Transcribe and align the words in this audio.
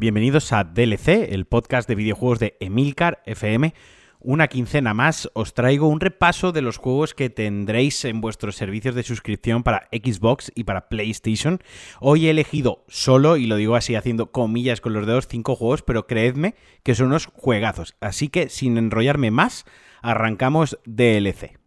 Bienvenidos 0.00 0.54
a 0.54 0.64
DLC, 0.64 1.30
el 1.30 1.44
podcast 1.44 1.86
de 1.86 1.94
videojuegos 1.94 2.38
de 2.38 2.56
Emilcar 2.58 3.22
FM. 3.26 3.74
Una 4.18 4.48
quincena 4.48 4.94
más 4.94 5.28
os 5.34 5.52
traigo 5.52 5.88
un 5.88 6.00
repaso 6.00 6.52
de 6.52 6.62
los 6.62 6.78
juegos 6.78 7.12
que 7.12 7.28
tendréis 7.28 8.06
en 8.06 8.22
vuestros 8.22 8.56
servicios 8.56 8.94
de 8.94 9.02
suscripción 9.02 9.62
para 9.62 9.88
Xbox 9.92 10.52
y 10.54 10.64
para 10.64 10.88
PlayStation. 10.88 11.58
Hoy 12.00 12.28
he 12.28 12.30
elegido 12.30 12.82
solo, 12.88 13.36
y 13.36 13.44
lo 13.44 13.56
digo 13.56 13.76
así 13.76 13.94
haciendo 13.94 14.32
comillas 14.32 14.80
con 14.80 14.94
los 14.94 15.06
dedos, 15.06 15.28
cinco 15.28 15.54
juegos, 15.54 15.82
pero 15.82 16.06
creedme 16.06 16.54
que 16.82 16.94
son 16.94 17.08
unos 17.08 17.26
juegazos. 17.26 17.94
Así 18.00 18.30
que 18.30 18.48
sin 18.48 18.78
enrollarme 18.78 19.30
más, 19.30 19.66
arrancamos 20.00 20.78
DLC. 20.86 21.59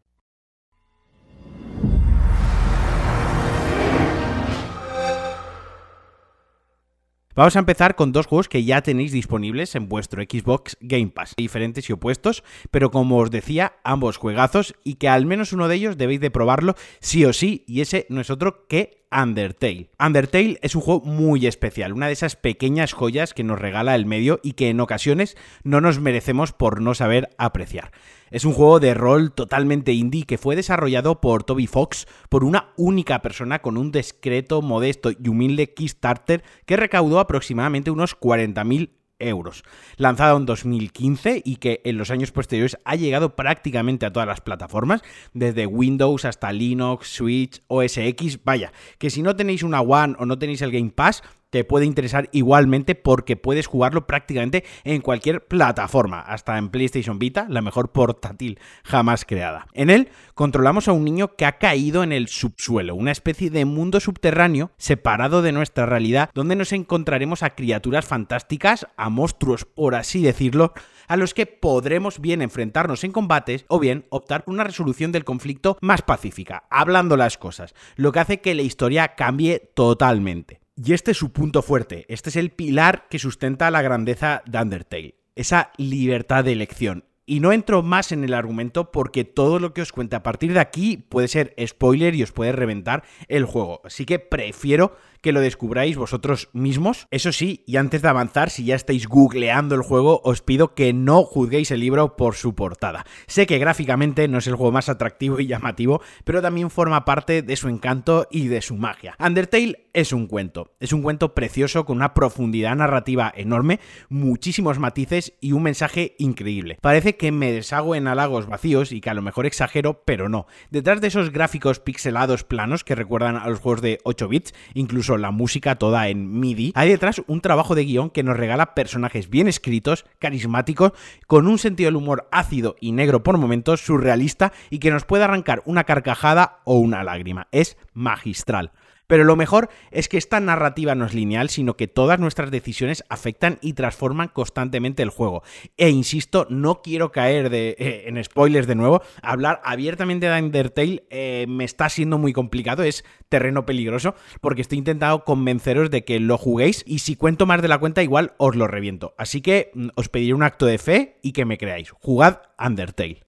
Vamos 7.36 7.56
a 7.56 7.60
empezar 7.60 7.96
con 7.96 8.12
dos 8.12 8.28
juegos 8.28 8.48
que 8.48 8.64
ya 8.64 8.84
tenéis 8.84 9.12
disponibles 9.12 9.74
en 9.74 9.90
vuestro 9.90 10.22
Xbox 10.22 10.78
Game 10.82 11.08
Pass, 11.08 11.34
diferentes 11.36 11.90
y 11.90 11.94
opuestos, 11.94 12.44
pero 12.70 12.92
como 12.92 13.18
os 13.18 13.32
decía, 13.32 13.74
ambos 13.84 14.18
juegazos 14.18 14.76
y 14.84 14.96
que 14.96 15.10
al 15.10 15.26
menos 15.26 15.52
uno 15.52 15.68
de 15.68 15.74
ellos 15.74 15.98
debéis 15.98 16.22
de 16.22 16.30
probarlo 16.30 16.76
sí 17.00 17.26
o 17.26 17.34
sí, 17.34 17.64
y 17.66 17.82
ese 17.82 18.06
no 18.10 18.22
es 18.22 18.30
otro 18.30 18.68
que 18.68 19.03
Undertale. 19.14 19.90
Undertale 20.00 20.58
es 20.62 20.76
un 20.76 20.82
juego 20.82 21.02
muy 21.02 21.46
especial, 21.46 21.94
una 21.94 22.08
de 22.08 22.14
esas 22.14 22.36
pequeñas 22.36 22.94
joyas 22.94 23.34
que 23.34 23.44
nos 23.44 23.60
regala 23.60 23.96
el 23.96 24.06
medio 24.06 24.40
y 24.44 24.54
que 24.54 24.70
en 24.70 24.80
ocasiones 24.80 25.38
no 25.64 25.82
nos 25.82 26.00
merecemos 26.00 26.52
por 26.52 26.82
no 26.82 26.96
saber 26.96 27.30
apreciar. 27.38 27.92
Es 28.32 28.46
un 28.46 28.54
juego 28.54 28.80
de 28.80 28.96
rol 28.96 29.32
totalmente 29.32 29.94
indie 29.94 30.26
que 30.26 30.40
fue 30.40 30.56
desarrollado 30.56 31.22
por 31.22 31.44
Toby 31.44 31.68
Fox 31.68 32.08
por 32.30 32.44
una 32.44 32.74
única 32.78 33.22
persona 33.22 33.60
con 33.60 33.78
un 33.78 33.92
discreto, 33.92 34.62
modesto 34.62 35.12
y 35.12 35.30
humilde 35.30 35.74
Kickstarter 35.74 36.44
que 36.66 36.78
recaudó 36.78 37.20
aproximadamente 37.20 37.92
unos 37.92 38.20
40.000 38.20 38.90
euros. 39.28 39.64
Lanzado 39.98 40.38
en 40.38 40.46
2015 40.46 41.42
y 41.44 41.58
que 41.58 41.82
en 41.86 41.98
los 41.98 42.12
años 42.12 42.32
posteriores 42.32 42.78
ha 42.86 42.96
llegado 42.96 43.36
prácticamente 43.36 44.06
a 44.06 44.14
todas 44.14 44.28
las 44.28 44.42
plataformas, 44.42 45.02
desde 45.34 45.66
Windows 45.66 46.26
hasta 46.26 46.52
Linux, 46.52 47.08
Switch, 47.08 47.62
OS 47.68 47.98
X, 47.98 48.44
vaya, 48.44 48.72
que 48.98 49.10
si 49.10 49.22
no 49.22 49.36
tenéis 49.36 49.64
una 49.64 49.82
One 49.82 50.16
o 50.20 50.26
no 50.26 50.38
tenéis 50.38 50.62
el 50.62 50.72
Game 50.72 50.92
Pass, 50.92 51.24
te 51.54 51.64
puede 51.64 51.86
interesar 51.86 52.30
igualmente 52.32 52.96
porque 52.96 53.36
puedes 53.38 53.68
jugarlo 53.68 54.08
prácticamente 54.08 54.64
en 54.84 55.02
cualquier 55.02 55.46
plataforma, 55.46 56.20
hasta 56.20 56.58
en 56.58 56.70
PlayStation 56.70 57.20
Vita, 57.20 57.46
la 57.48 57.62
mejor 57.62 57.92
portátil 57.92 58.58
jamás 58.84 59.24
creada. 59.24 59.68
En 59.74 59.92
él 59.92 60.10
controlamos 60.34 60.88
a 60.88 60.94
un 60.94 61.06
niño 61.06 61.36
que 61.36 61.46
ha 61.46 61.60
caído 61.60 62.02
en 62.02 62.12
el 62.12 62.28
subsuelo, 62.28 62.96
una 62.96 63.12
especie 63.12 63.52
de 63.52 63.66
mundo 63.66 64.00
subterráneo 64.00 64.72
separado 64.78 65.44
de 65.44 65.52
nuestra 65.52 65.86
realidad, 65.86 66.32
donde 66.34 66.56
nos 66.56 66.74
encontraremos 66.74 67.44
a 67.44 67.52
criaturas 67.52 68.04
fantásticas, 68.04 68.88
a 68.98 69.12
monstruos 69.12 69.64
por 69.64 69.94
así 69.94 70.24
decirlo, 70.24 70.74
a 71.08 71.18
los 71.18 71.36
que 71.36 71.46
podremos 71.46 72.20
bien 72.20 72.42
enfrentarnos 72.42 73.04
en 73.04 73.12
combates 73.12 73.66
o 73.68 73.78
bien 73.78 74.08
optar 74.10 74.44
por 74.44 74.56
una 74.56 74.64
resolución 74.64 75.12
del 75.12 75.24
conflicto 75.24 75.78
más 75.82 76.02
pacífica, 76.02 76.64
hablando 76.72 77.16
las 77.16 77.38
cosas, 77.38 77.76
lo 77.96 78.12
que 78.12 78.22
hace 78.22 78.42
que 78.42 78.56
la 78.56 78.64
historia 78.64 79.10
cambie 79.10 79.60
totalmente. 79.76 80.63
Y 80.76 80.94
este 80.94 81.12
es 81.12 81.18
su 81.18 81.32
punto 81.32 81.62
fuerte, 81.62 82.06
este 82.10 82.32
es 82.32 82.36
el 82.36 82.50
pilar 82.50 83.08
que 83.08 83.20
sustenta 83.20 83.70
la 83.70 83.84
grandeza 83.84 84.42
de 84.48 84.60
Undertale, 84.60 85.16
esa 85.36 85.72
libertad 85.78 86.44
de 86.44 86.54
elección. 86.54 87.06
Y 87.28 87.42
no 87.42 87.54
entro 87.54 87.84
más 87.84 88.12
en 88.12 88.24
el 88.24 88.34
argumento 88.34 88.92
porque 88.92 89.24
todo 89.24 89.60
lo 89.60 89.74
que 89.74 89.84
os 89.84 89.92
cuente 89.92 90.16
a 90.16 90.24
partir 90.24 90.52
de 90.52 90.60
aquí 90.60 90.98
puede 90.98 91.28
ser 91.28 91.54
spoiler 91.64 92.16
y 92.16 92.24
os 92.24 92.32
puede 92.32 92.54
reventar 92.54 93.04
el 93.28 93.46
juego. 93.46 93.82
Así 93.86 94.06
que 94.06 94.18
prefiero 94.18 94.98
que 95.24 95.32
lo 95.32 95.40
descubráis 95.40 95.98
vosotros 95.98 96.50
mismos. 96.54 97.08
Eso 97.10 97.32
sí, 97.32 97.64
y 97.66 97.78
antes 97.78 98.02
de 98.02 98.10
avanzar, 98.10 98.50
si 98.50 98.66
ya 98.66 98.76
estáis 98.76 99.08
googleando 99.08 99.74
el 99.74 99.82
juego, 99.82 100.22
os 100.24 100.42
pido 100.42 100.76
que 100.76 100.94
no 100.94 101.24
juzguéis 101.24 101.72
el 101.72 101.80
libro 101.80 102.16
por 102.18 102.36
su 102.36 102.54
portada. 102.54 103.06
Sé 103.26 103.48
que 103.48 103.58
gráficamente 103.58 104.28
no 104.28 104.38
es 104.38 104.48
el 104.48 104.56
juego 104.56 104.74
más 104.74 104.90
atractivo 104.90 105.40
y 105.40 105.48
llamativo, 105.48 106.02
pero 106.26 106.42
también 106.42 106.70
forma 106.70 107.06
parte 107.06 107.42
de 107.42 107.56
su 107.56 107.70
encanto 107.70 108.28
y 108.30 108.50
de 108.50 108.62
su 108.62 108.76
magia. 108.76 109.16
Undertale 109.18 109.88
es 109.94 110.12
un 110.12 110.28
cuento, 110.28 110.74
es 110.80 110.92
un 110.92 111.02
cuento 111.02 111.34
precioso 111.34 111.86
con 111.86 111.98
una 111.98 112.14
profundidad 112.14 112.76
narrativa 112.76 113.32
enorme, 113.36 113.80
muchísimos 114.10 114.80
matices 114.80 115.34
y 115.40 115.54
un 115.54 115.64
mensaje 115.64 116.16
increíble. 116.20 116.78
Parece 116.82 117.16
que 117.16 117.32
me 117.32 117.52
deshago 117.52 117.96
en 117.96 118.08
halagos 118.08 118.48
vacíos 118.48 118.92
y 118.92 119.00
que 119.00 119.10
a 119.10 119.14
lo 119.14 119.22
mejor 119.22 119.46
exagero, 119.46 120.04
pero 120.04 120.28
no. 120.28 120.48
Detrás 120.70 121.00
de 121.00 121.08
esos 121.08 121.32
gráficos 121.32 121.80
pixelados 121.80 122.44
planos 122.44 122.84
que 122.84 122.96
recuerdan 122.96 123.38
a 123.38 123.48
los 123.48 123.60
juegos 123.60 123.82
de 123.82 124.00
8 124.04 124.28
bits, 124.28 124.54
incluso 124.74 125.13
la 125.22 125.32
música 125.32 125.76
toda 125.76 126.08
en 126.10 126.40
MIDI, 126.40 126.72
hay 126.76 126.90
detrás 126.90 127.22
un 127.28 127.42
trabajo 127.42 127.76
de 127.76 127.86
guion 127.86 128.10
que 128.10 128.24
nos 128.24 128.38
regala 128.38 128.74
personajes 128.74 129.30
bien 129.30 129.48
escritos, 129.48 130.06
carismáticos, 130.20 130.94
con 131.28 131.48
un 131.48 131.58
sentido 131.58 131.88
del 131.88 131.98
humor 131.98 132.28
ácido 132.32 132.76
y 132.80 132.92
negro 132.92 133.24
por 133.24 133.38
momentos, 133.38 133.82
surrealista 133.82 134.54
y 134.70 134.80
que 134.80 134.92
nos 134.92 135.06
puede 135.06 135.24
arrancar 135.24 135.62
una 135.66 135.84
carcajada 135.84 136.60
o 136.64 136.78
una 136.80 137.04
lágrima. 137.04 137.48
Es 137.52 137.78
magistral. 137.94 138.72
Pero 139.14 139.26
lo 139.26 139.36
mejor 139.36 139.70
es 139.92 140.10
que 140.10 140.18
esta 140.18 140.40
narrativa 140.40 140.96
no 140.96 141.06
es 141.06 141.14
lineal, 141.14 141.50
sino 141.50 141.78
que 141.78 141.88
todas 141.88 142.18
nuestras 142.18 142.50
decisiones 142.50 143.04
afectan 143.10 143.60
y 143.62 143.74
transforman 143.74 144.30
constantemente 144.30 145.04
el 145.04 145.12
juego. 145.12 145.44
E 145.78 145.92
insisto, 145.92 146.48
no 146.50 146.82
quiero 146.82 147.12
caer 147.12 147.54
eh, 147.54 148.06
en 148.08 148.24
spoilers 148.24 148.66
de 148.66 148.74
nuevo. 148.74 149.04
Hablar 149.22 149.62
abiertamente 149.66 150.28
de 150.28 150.42
Undertale 150.42 151.04
eh, 151.12 151.46
me 151.48 151.64
está 151.64 151.90
siendo 151.90 152.18
muy 152.18 152.34
complicado, 152.34 152.82
es 152.82 153.06
terreno 153.30 153.68
peligroso, 153.68 154.16
porque 154.42 154.64
estoy 154.64 154.80
intentando 154.80 155.24
convenceros 155.26 155.92
de 155.92 156.04
que 156.04 156.20
lo 156.20 156.40
juguéis 156.40 156.84
y 156.88 156.98
si 156.98 157.16
cuento 157.16 157.46
más 157.46 157.62
de 157.62 157.68
la 157.68 157.78
cuenta 157.78 158.02
igual 158.02 158.34
os 158.38 158.56
lo 158.56 158.66
reviento. 158.66 159.14
Así 159.20 159.42
que 159.42 159.70
mm, 159.76 159.90
os 159.94 160.10
pediré 160.10 160.34
un 160.34 160.42
acto 160.42 160.66
de 160.66 160.80
fe 160.80 161.20
y 161.22 161.34
que 161.34 161.46
me 161.46 161.60
creáis. 161.60 161.92
Jugad 161.92 162.42
Undertale. 162.58 163.22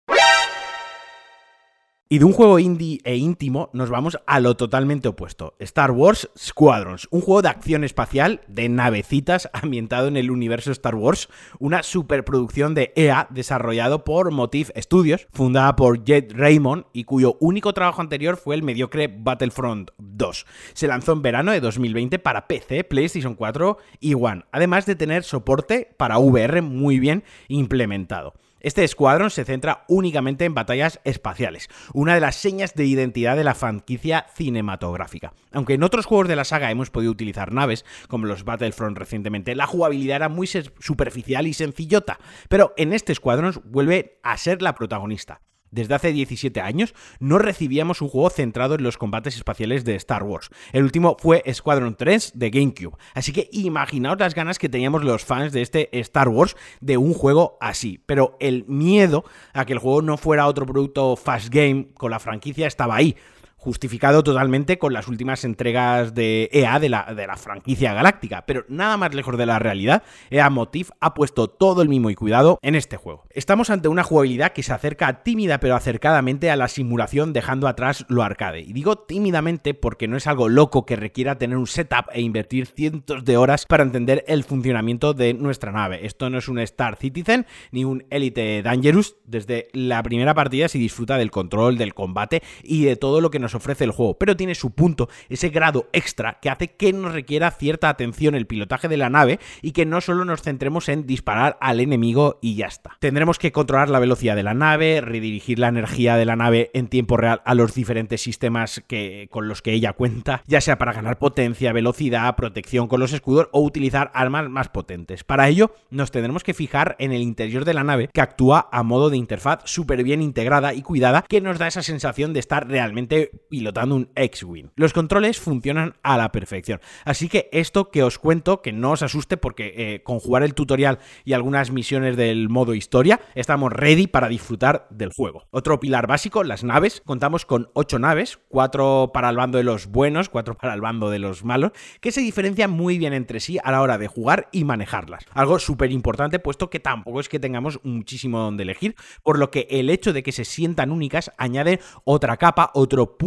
Y 2.08 2.20
de 2.20 2.26
un 2.26 2.34
juego 2.34 2.60
indie 2.60 3.00
e 3.04 3.16
íntimo 3.16 3.72
nos 3.74 3.90
vamos 3.90 4.20
a 4.28 4.40
lo 4.40 4.56
totalmente 4.56 5.08
opuesto. 5.08 5.56
Star 5.58 5.90
Wars 5.90 6.30
Squadrons, 6.38 7.08
un 7.10 7.22
juego 7.22 7.42
de 7.42 7.50
acción 7.50 7.84
espacial 7.84 8.42
de 8.48 8.70
navecitas 8.70 9.50
ambientado 9.54 10.08
en 10.08 10.16
el 10.16 10.30
universo 10.30 10.72
Star 10.72 10.94
Wars, 10.94 11.30
una 11.58 11.82
superproducción 11.82 12.76
de 12.76 12.94
EA 12.96 13.28
desarrollado 13.32 14.04
por 14.04 14.30
Motif 14.30 14.70
Studios, 14.78 15.28
fundada 15.34 15.76
por 15.76 16.04
Jet 16.04 16.32
Raymond 16.32 16.86
y 16.94 17.06
cuyo 17.06 17.38
único 17.40 17.74
trabajo 17.74 18.02
anterior 18.02 18.38
fue 18.38 18.54
el 18.54 18.62
mediocre 18.62 19.08
Battlefront 19.08 19.90
2. 19.98 20.46
Se 20.74 20.88
lanzó 20.88 21.14
en 21.14 21.24
verano 21.24 21.54
de 21.54 21.60
2020 21.60 22.20
para 22.20 22.46
PC, 22.46 22.84
PlayStation 22.84 23.34
4 23.34 23.80
y 24.00 24.14
One, 24.14 24.46
además 24.52 24.86
de 24.86 24.96
tener 24.96 25.24
soporte 25.24 25.96
para 25.98 26.20
VR 26.20 26.62
muy 26.62 27.00
bien 27.00 27.24
implementado. 27.48 28.36
Este 28.66 28.84
escuadrón 28.84 29.30
se 29.30 29.46
centra 29.46 29.86
únicamente 29.88 30.44
en 30.44 30.56
batallas 30.56 31.00
espaciales, 31.03 31.70
una 31.94 32.16
de 32.16 32.20
las 32.20 32.36
señas 32.36 32.74
de 32.74 32.88
identidad 32.88 33.36
de 33.36 33.44
la 33.44 33.53
franquicia 33.53 34.26
cinematográfica. 34.34 35.34
Aunque 35.52 35.76
en 35.76 35.84
otros 35.84 36.08
juegos 36.08 36.28
de 36.28 36.36
la 36.36 36.46
saga 36.46 36.72
hemos 36.72 36.90
podido 36.90 37.12
utilizar 37.12 37.54
naves, 37.54 37.86
como 38.08 38.25
los 38.25 38.44
Battlefront 38.44 38.98
recientemente, 38.98 39.54
la 39.54 39.68
jugabilidad 39.68 40.16
era 40.16 40.30
muy 40.30 40.48
superficial 40.48 41.46
y 41.46 41.54
sencillota, 41.54 42.18
pero 42.50 42.74
en 42.75 42.94
este 42.94 43.12
escuadrón 43.12 43.62
vuelve 43.66 44.18
a 44.24 44.36
ser 44.36 44.64
la 44.64 44.74
protagonista 44.74 45.42
desde 45.72 45.96
hace 45.96 46.12
17 46.12 46.62
años, 46.62 46.94
no 47.20 47.38
recibíamos 47.38 48.02
un 48.02 48.09
juego 48.09 48.30
centrado 48.30 48.76
en 48.76 48.84
los 48.84 48.98
combates 48.98 49.36
espaciales 49.36 49.84
de 49.84 49.96
Star 49.96 50.24
Wars. 50.24 50.50
El 50.72 50.84
último 50.84 51.18
fue 51.20 51.44
Squadron 51.53 51.96
3 51.96 52.34
de 52.36 52.50
GameCube. 52.50 52.98
Así 53.14 53.31
que 53.31 53.50
imaginaos 53.52 54.20
las 54.20 54.36
ganas 54.36 54.59
que 54.59 54.70
teníamos 54.70 55.04
los 55.04 55.25
fans 55.25 55.52
de 55.52 55.62
este 55.62 55.90
Star 56.00 56.30
Wars 56.30 56.56
de 56.81 56.98
un 56.98 57.13
juego 57.13 57.57
así. 57.60 58.01
Pero 58.06 58.38
el 58.39 58.66
miedo 58.68 59.25
a 59.54 59.66
que 59.66 59.74
el 59.74 59.80
juego 59.80 60.01
no 60.01 60.18
fuera 60.18 60.48
otro 60.48 60.66
producto 60.66 61.16
fast 61.16 61.50
game 61.50 61.88
con 61.95 62.12
la 62.12 62.19
franquicia 62.19 62.68
estaba 62.68 62.95
ahí 62.95 63.16
justificado 63.65 64.23
totalmente 64.23 64.77
con 64.77 64.94
las 64.94 65.07
últimas 65.07 65.44
entregas 65.44 66.13
de 66.13 66.51
EA 66.53 66.79
de 66.79 66.89
la, 66.89 67.15
de 67.15 67.25
la, 67.25 67.35
franquicia 67.35 67.95
galáctica, 67.95 68.45
pero 68.45 68.63
nada 68.69 68.95
más 68.95 69.15
lejos 69.15 69.39
de 69.39 69.47
la 69.47 69.57
realidad, 69.57 70.03
EA 70.29 70.51
Motif 70.51 70.91
ha 71.00 71.15
puesto 71.15 71.47
todo 71.47 71.81
el 71.81 71.89
mimo 71.89 72.12
y 72.12 72.15
cuidado 72.15 72.59
en 72.62 72.75
este 72.75 72.95
juego. 72.97 73.25
Estamos 73.31 73.71
ante 73.71 73.88
una 73.88 74.03
jugabilidad 74.03 74.53
que 74.53 74.62
se 74.62 74.71
acerca 74.71 75.23
tímida 75.23 75.59
pero 75.59 75.75
acercadamente 75.75 76.51
a 76.51 76.56
la 76.56 76.67
simulación 76.67 77.33
dejando 77.33 77.67
atrás 77.67 78.06
lo 78.07 78.21
arcade. 78.21 78.59
Y 78.59 78.71
digo 78.71 79.00
tímidamente 79.00 79.73
porque 79.73 80.07
no 80.07 80.15
es 80.15 80.27
algo 80.27 80.47
loco 80.47 80.85
que 80.85 80.95
requiera 80.95 81.39
tener 81.39 81.57
un 81.57 81.65
setup 81.65 82.06
e 82.12 82.21
invertir 82.21 82.67
cientos 82.67 83.25
de 83.25 83.38
horas 83.38 83.65
para 83.65 83.81
entender 83.81 84.23
el 84.27 84.44
funcionamiento 84.44 85.15
de 85.15 85.33
nuestra 85.33 85.71
nave. 85.71 86.06
Esto 86.06 86.29
no 86.29 86.38
es 86.38 86.47
un 86.47 86.59
Star 86.59 86.97
Citizen 86.97 87.47
ni 87.71 87.83
un 87.83 88.06
Elite 88.12 88.62
Dangerous. 88.62 89.15
Desde 89.25 89.69
la 89.73 90.03
primera 90.03 90.35
partida 90.35 90.67
se 90.67 90.77
disfruta 90.77 91.17
del 91.17 91.31
control, 91.31 91.79
del 91.79 91.95
combate 91.95 92.44
y 92.62 92.83
de 92.83 92.95
todo 92.95 93.21
lo 93.21 93.31
que 93.31 93.39
nos 93.39 93.55
ofrece 93.56 93.84
el 93.84 93.92
juego, 93.92 94.18
pero 94.18 94.36
tiene 94.36 94.56
su 94.56 94.72
punto, 94.72 95.10
ese 95.30 95.50
grado 95.50 95.88
extra 95.94 96.40
que 96.42 96.50
hace 96.50 96.75
que 96.75 96.94
nos 96.94 97.13
requiera 97.13 97.52
cierta 97.52 97.90
atención 97.90 98.36
el 98.36 98.48
pilotaje 98.48 98.88
de 98.88 98.98
la 98.98 99.10
nave 99.10 99.40
y 99.62 99.72
que 99.72 99.86
no 99.86 100.02
solo 100.02 100.25
nos 100.25 100.42
centremos 100.42 100.90
en 100.90 101.06
disparar 101.06 101.57
al 101.62 101.80
enemigo 101.80 102.40
y 102.42 102.56
ya 102.56 102.68
está. 102.68 102.98
Tendremos 103.00 103.40
que 103.40 103.52
controlar 103.52 103.90
la 103.90 104.00
velocidad 104.00 104.36
de 104.36 104.44
la 104.44 104.54
nave, 104.54 105.02
redirigir 105.02 105.60
la 105.60 105.68
energía 105.68 106.16
de 106.16 106.25
la 106.25 106.36
nave 106.36 106.72
en 106.74 106.88
tiempo 106.88 107.18
real 107.18 107.42
a 107.46 107.56
los 107.56 107.74
diferentes 107.74 108.22
sistemas 108.22 108.84
que, 108.88 109.28
con 109.31 109.48
los 109.48 109.62
que 109.62 109.74
ella 109.74 109.94
cuenta, 109.94 110.44
ya 110.48 110.62
sea 110.62 110.78
para 110.78 110.94
ganar 110.94 111.18
potencia, 111.18 111.74
velocidad, 111.74 112.36
protección 112.36 112.88
con 112.88 113.00
los 113.00 113.13
escudos 113.13 113.50
o 113.51 113.62
utilizar 113.62 114.12
armas 114.13 114.50
más 114.50 114.69
potentes. 114.69 115.24
Para 115.24 115.48
ello, 115.48 115.75
nos 115.90 116.12
tendremos 116.12 116.44
que 116.44 116.54
fijar 116.54 116.96
en 117.00 117.12
el 117.12 117.22
interior 117.22 117.66
de 117.66 117.74
la 117.74 117.84
nave 117.84 118.10
que 118.13 118.22
actúa 118.22 118.69
a 118.72 118.84
modo 118.84 119.10
de 119.10 119.18
interfaz 119.18 119.60
súper 119.66 120.04
bien 120.04 120.22
integrada 120.22 120.74
y 120.74 120.81
cuidada 120.81 121.24
que 121.28 121.42
nos 121.42 121.60
da 121.60 121.68
esa 121.68 121.84
sensación 121.84 122.34
de 122.34 122.40
estar 122.40 122.68
realmente 122.68 123.31
pilotando 123.50 123.95
un 123.95 124.09
X-Wing. 124.15 124.69
Los 124.75 124.94
controles 124.94 125.39
funcionan 125.39 125.95
a 126.03 126.18
la 126.18 126.31
perfección, 126.31 126.80
así 127.03 127.30
que 127.30 127.50
esto 127.51 127.92
que 127.92 128.03
os 128.03 128.18
cuento, 128.18 128.62
que 128.62 128.74
no 128.74 128.92
os 128.92 129.03
asuste 129.03 129.38
porque 129.38 129.74
eh, 129.75 130.03
con 130.03 130.19
jugar 130.19 130.44
el 130.44 130.53
tutorial 130.53 131.00
y 131.24 131.33
algunas 131.33 131.71
misiones 131.71 132.18
del 132.18 132.50
modo 132.50 132.74
historia, 132.74 133.21
estamos 133.36 133.71
ready 133.71 134.07
para 134.07 134.27
disfrutar 134.27 134.88
del 134.89 135.12
juego. 135.12 135.44
Otro 135.51 135.80
pilar 135.80 136.07
básico, 136.07 136.44
las 136.44 136.63
naves. 136.63 137.01
Contamos 137.06 137.45
con 137.45 137.69
8 137.74 138.00
naves, 138.00 138.39
4 138.50 139.12
para 139.13 139.30
el 139.30 139.36
bando 139.36 139.57
de 139.57 139.63
los 139.63 139.88
buenos, 139.88 140.30
4 140.30 140.57
para 140.57 140.74
el 140.74 140.81
bando 140.81 141.09
de 141.09 141.19
los 141.19 141.44
malos, 141.44 141.71
que 142.00 142.12
se 142.12 142.21
diferencian 142.21 142.71
muy 142.71 142.98
bien 142.98 143.13
entre 143.13 143.39
sí 143.39 143.57
a 143.63 143.71
la 143.71 143.81
hora 143.81 143.98
de 143.98 144.07
jugar 144.07 144.50
y 144.51 144.63
manejarlas. 144.63 145.25
Algo 145.31 145.59
súper 145.59 145.91
importante, 145.91 146.39
puesto 146.39 146.69
que 146.69 146.80
tampoco 146.80 147.19
es 147.19 147.30
que 147.30 147.39
tengamos 147.39 147.80
muchísimo 147.83 148.39
donde 148.39 148.63
elegir, 148.63 148.95
por 149.24 149.38
lo 149.38 149.51
que 149.51 149.68
el 149.69 149.89
hecho 149.89 150.13
de 150.13 150.24
que 150.24 150.31
se 150.31 150.45
sientan 150.45 150.91
únicas 150.91 151.31
añade 151.38 151.80
otra 152.03 152.38
capa, 152.38 152.71
otro 152.74 153.18
punto 153.18 153.25